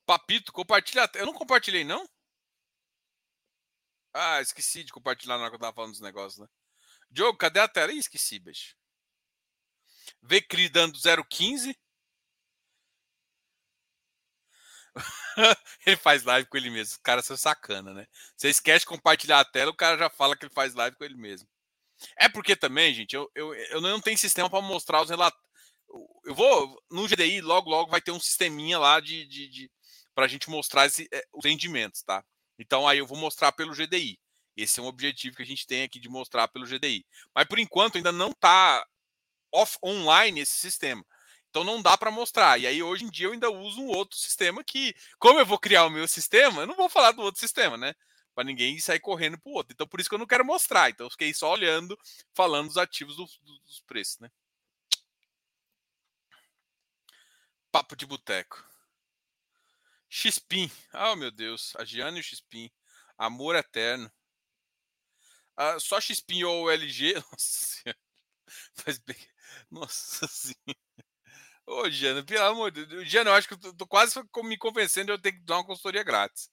[0.05, 1.09] Papito, compartilha.
[1.15, 2.07] Eu não compartilhei, não?
[4.13, 6.47] Ah, esqueci de compartilhar na hora que eu tava falando dos negócios, né?
[7.09, 7.91] Diogo, cadê a tela?
[7.91, 8.75] Ih, esqueci, bicho.
[10.21, 11.75] Vecri dando 0,15.
[15.85, 16.93] ele faz live com ele mesmo.
[16.93, 18.07] Os caras são sacana, né?
[18.35, 21.03] Você esquece de compartilhar a tela, o cara já fala que ele faz live com
[21.03, 21.47] ele mesmo.
[22.17, 25.43] É porque também, gente, eu, eu, eu não tenho sistema para mostrar os relatórios.
[26.25, 26.83] Eu vou.
[26.89, 29.71] No GDI, logo, logo vai ter um sisteminha lá de, de, de
[30.13, 32.23] para a gente mostrar esse, é, os rendimentos, tá?
[32.57, 34.19] Então aí eu vou mostrar pelo GDI.
[34.55, 37.05] Esse é um objetivo que a gente tem aqui de mostrar pelo GDI.
[37.33, 38.85] Mas por enquanto ainda não está
[39.83, 41.03] online esse sistema.
[41.49, 42.59] Então não dá para mostrar.
[42.59, 45.59] E aí hoje em dia eu ainda uso um outro sistema que, como eu vou
[45.59, 47.93] criar o meu sistema, eu não vou falar do outro sistema, né?
[48.33, 49.73] Para ninguém sair correndo para o outro.
[49.73, 50.89] Então por isso que eu não quero mostrar.
[50.89, 51.97] Então eu fiquei só olhando,
[52.33, 54.29] falando dos ativos do, do, dos preços, né?
[57.71, 58.72] Papo de boteco.
[60.13, 60.69] Xpin.
[60.93, 61.75] Oh, meu Deus.
[61.77, 62.69] A Giana e o Xpin.
[63.17, 64.11] Amor eterno.
[65.57, 67.13] Ah, só Xpin ou LG.
[67.31, 67.99] Nossa senhora.
[68.75, 69.17] Faz bem.
[69.71, 70.79] Nossa senhora.
[71.65, 73.09] Ô, Jana, pelo amor de Deus.
[73.09, 75.65] Jana, eu acho que eu tô quase me convencendo de eu ter que dar uma
[75.65, 76.49] consultoria grátis.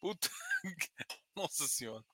[0.00, 0.30] Puta.
[1.36, 2.04] Nossa senhora.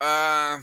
[0.00, 0.62] Ah.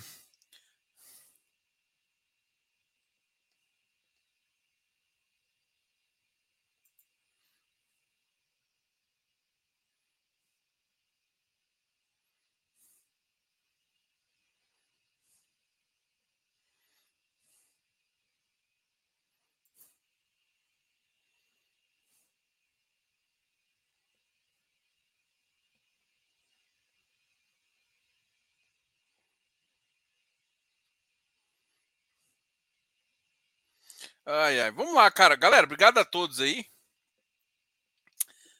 [34.29, 34.71] Ai, ai.
[34.71, 35.37] Vamos lá, cara.
[35.37, 36.65] Galera, obrigado a todos aí.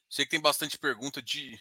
[0.10, 1.60] Sei que tem bastante pergunta de.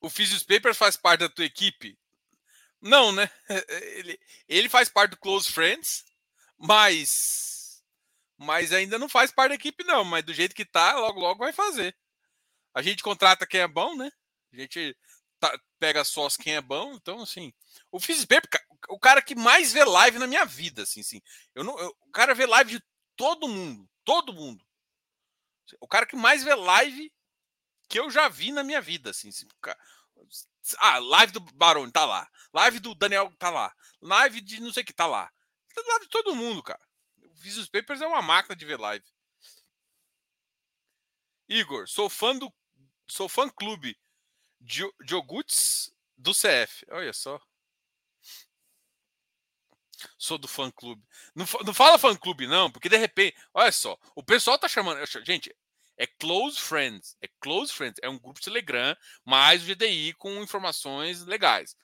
[0.00, 1.98] O Physios Papers faz parte da tua equipe?
[2.80, 3.30] Não, né?
[3.96, 6.04] Ele, ele faz parte do Close Friends,
[6.56, 7.84] mas.
[8.38, 10.04] Mas ainda não faz parte da equipe, não.
[10.04, 11.94] Mas do jeito que tá, logo, logo vai fazer.
[12.74, 14.10] A gente contrata quem é bom, né?
[14.54, 14.96] A gente
[15.38, 16.94] tá, pega sós quem é bom.
[16.94, 17.52] Então, assim.
[17.90, 21.20] O Physios Papers, o cara que mais vê live na minha vida, assim, assim.
[21.54, 22.84] Eu não, eu, o cara vê live de
[23.16, 24.64] todo mundo, todo mundo.
[25.80, 27.12] O cara que mais vê live
[27.88, 29.28] que eu já vi na minha vida, assim.
[29.28, 29.46] assim
[30.78, 32.28] ah, live do Barone tá lá.
[32.52, 33.74] Live do Daniel tá lá.
[34.00, 35.30] Live de não sei o que tá lá.
[35.74, 36.80] Tá lá de todo mundo, cara.
[37.22, 39.04] O Visual Papers é uma máquina de ver live.
[41.48, 42.52] Igor, sou fã do.
[43.08, 43.98] Sou fã clube
[44.60, 46.86] de, de Oguts do CF.
[46.90, 47.40] Olha só.
[50.18, 51.02] Sou do fã clube.
[51.34, 55.04] Não, não fala fã clube, não, porque de repente, olha só, o pessoal tá chamando.
[55.24, 55.54] Gente,
[55.96, 57.16] é Close Friends.
[57.20, 58.00] É Close Friends.
[58.02, 61.76] É um grupo de Telegram, mais o GDI com informações legais.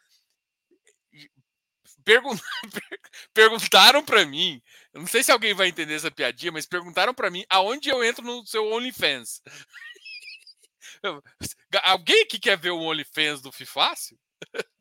[2.05, 2.37] Pergun
[3.35, 4.63] perguntaram para mim,
[4.95, 8.25] não sei se alguém vai entender essa piadinha, mas perguntaram para mim aonde eu entro
[8.25, 9.43] no seu OnlyFans.
[11.83, 14.19] alguém que quer ver o OnlyFans do Fifácio?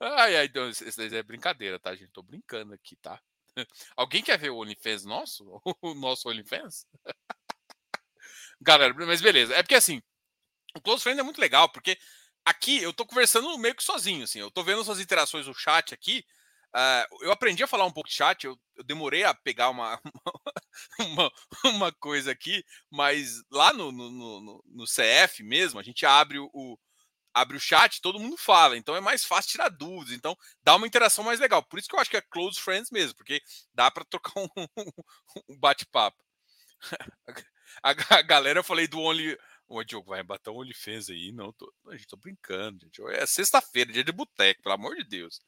[0.00, 2.10] Ai, ai, então, isso é brincadeira, tá, gente?
[2.12, 3.20] Tô brincando aqui, tá?
[3.96, 5.60] Alguém quer ver o OnlyFans nosso?
[5.82, 6.86] O nosso OnlyFans?
[8.60, 9.54] Galera, mas beleza.
[9.54, 10.00] É porque assim,
[10.76, 11.98] o Close Friend é muito legal, porque
[12.44, 14.40] aqui eu tô conversando meio que sozinho, assim.
[14.40, 16.24] Eu tô vendo suas interações no chat aqui.
[16.74, 20.00] Uh, eu aprendi a falar um pouco de chat, eu, eu demorei a pegar uma,
[20.98, 21.32] uma,
[21.66, 26.78] uma, coisa aqui, mas lá no, no, no, no, CF mesmo, a gente abre o,
[27.34, 30.86] abre o chat, todo mundo fala, então é mais fácil tirar dúvidas, então dá uma
[30.86, 31.62] interação mais legal.
[31.62, 33.42] Por isso que eu acho que é close friends mesmo, porque
[33.74, 34.48] dá para trocar um,
[35.48, 36.22] um bate-papo.
[37.82, 39.38] A, galera, eu falei do Only.
[39.68, 41.32] Ô, Diogo, vai bater um OnlyFans aí?
[41.32, 43.00] Não, tô, a gente tô brincando, gente.
[43.12, 45.40] É sexta-feira, dia de boteco, pelo amor de Deus.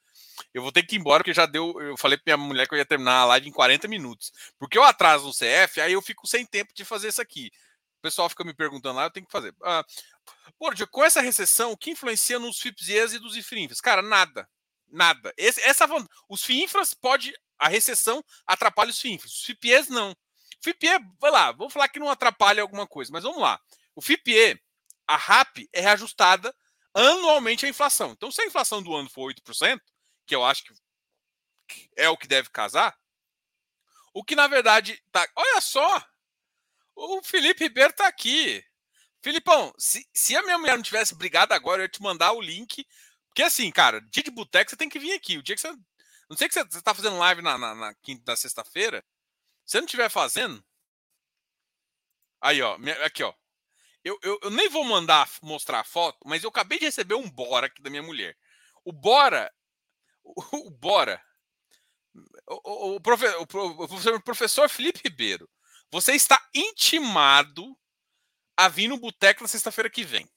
[0.54, 1.78] Eu vou ter que ir embora, porque já deu.
[1.78, 4.32] Eu falei pra minha mulher que eu ia terminar a live em 40 minutos.
[4.58, 7.50] Porque eu atraso no CF, aí eu fico sem tempo de fazer isso aqui.
[8.04, 9.56] Pessoal fica me perguntando lá, eu tenho que fazer.
[9.62, 9.82] Ah,
[10.74, 13.80] Diogo, com essa recessão, o que influencia nos FIPS e dos IFRINFAs?
[13.80, 14.46] Cara, nada.
[14.88, 15.32] Nada.
[15.38, 15.88] Esse, essa,
[16.28, 17.32] os FIINFRAs pode.
[17.58, 19.32] A recessão atrapalha os FIINFRAs.
[19.32, 20.14] Os FIPEs não.
[20.62, 20.86] FIPE,
[21.18, 23.58] vai lá, vou falar que não atrapalha alguma coisa, mas vamos lá.
[23.96, 24.60] O FIPE,
[25.06, 26.54] a RAP é reajustada
[26.92, 28.10] anualmente a inflação.
[28.10, 29.80] Então, se a inflação do ano for 8%,
[30.26, 30.74] que eu acho que
[31.96, 32.94] é o que deve casar,
[34.12, 35.26] o que na verdade tá.
[35.34, 36.13] Olha só!
[36.94, 38.64] O Felipe Ribeiro tá aqui.
[39.22, 42.40] Filipão, se, se a minha mulher não tivesse brigado agora, eu ia te mandar o
[42.40, 42.86] link.
[43.28, 45.38] Porque assim, cara, dia de boteco você tem que vir aqui.
[45.38, 45.72] O dia que você.
[46.28, 49.04] Não sei que você, você tá fazendo live na, na, na quinta, na sexta-feira.
[49.64, 50.62] Se não estiver fazendo.
[52.40, 52.76] Aí, ó.
[53.04, 53.34] Aqui, ó.
[54.04, 57.28] Eu, eu, eu, nem vou mandar mostrar a foto, mas eu acabei de receber um
[57.28, 58.36] Bora aqui da minha mulher.
[58.84, 59.50] O Bora.
[60.22, 60.34] O,
[60.68, 61.20] o Bora.
[62.46, 65.48] O, o, o, profe, o, professor Felipe Ribeiro.
[65.94, 67.78] Você está intimado
[68.56, 70.28] a vir no boteco na sexta-feira que vem.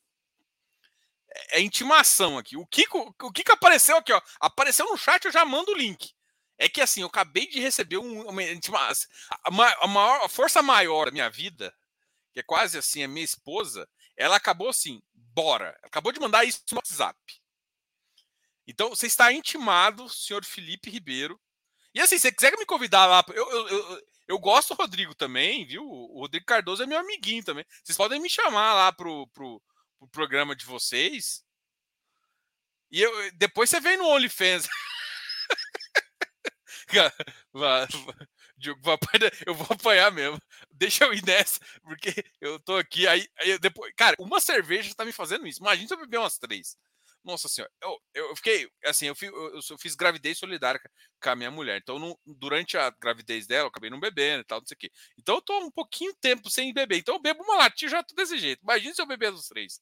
[1.32, 2.56] É, é, intimação aqui.
[2.56, 4.22] O Kiko, o Kiko apareceu aqui, ó.
[4.40, 6.14] Apareceu no chat, eu já mando o link.
[6.60, 8.44] É que assim, eu acabei de receber um, uma,
[9.48, 11.76] uma, a, maior, a força maior da minha vida,
[12.34, 15.76] que é quase assim, a minha esposa, ela acabou assim, bora.
[15.82, 17.20] Acabou de mandar isso no WhatsApp.
[18.68, 21.42] Então, você está intimado, senhor Felipe Ribeiro.
[21.96, 25.16] E assim, se você quiser me convidar lá, eu, eu, eu, eu gosto do Rodrigo
[25.16, 25.84] também, viu?
[25.84, 27.66] O Rodrigo Cardoso é meu amiguinho também.
[27.84, 29.62] Vocês podem me chamar lá pro, pro,
[29.98, 31.44] pro programa de vocês.
[32.92, 34.68] E eu, depois você vem no OnlyFans.
[39.46, 40.40] eu vou apanhar mesmo.
[40.72, 43.08] Deixa eu ir nessa, porque eu tô aqui.
[43.08, 45.60] Aí, aí depois, cara, uma cerveja tá me fazendo isso.
[45.60, 46.78] Imagina se eu beber umas três.
[47.28, 50.80] Nossa senhora, eu, eu fiquei assim, eu, fiz, eu, eu fiz gravidez solidária
[51.22, 51.78] com a minha mulher.
[51.84, 54.90] Então, durante a gravidez dela, eu acabei não bebendo e tal, não sei o quê.
[55.20, 57.00] Então, eu tô um pouquinho tempo sem beber.
[57.00, 58.64] Então, eu bebo uma latinha já tô desse jeito.
[58.64, 59.82] Imagina se eu beber os três.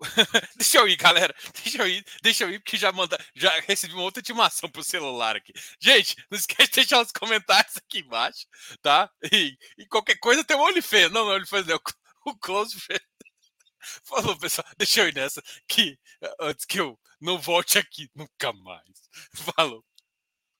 [0.56, 1.34] deixa eu ir, galera.
[1.62, 4.84] Deixa eu ir, deixa eu ir, porque já manda, já recebi uma outra intimação pro
[4.84, 5.52] celular aqui.
[5.80, 8.46] Gente, não esquece de deixar os comentários aqui embaixo,
[8.82, 9.10] tá?
[9.32, 11.10] E, e qualquer coisa tem o OnlyFans.
[11.10, 11.80] Não, não, OnlyFans não,
[12.26, 12.76] o Close.
[14.04, 15.98] Falou, pessoal, deixa eu ir nessa, que
[16.40, 19.08] antes que eu não volte aqui nunca mais.
[19.56, 19.84] Falou.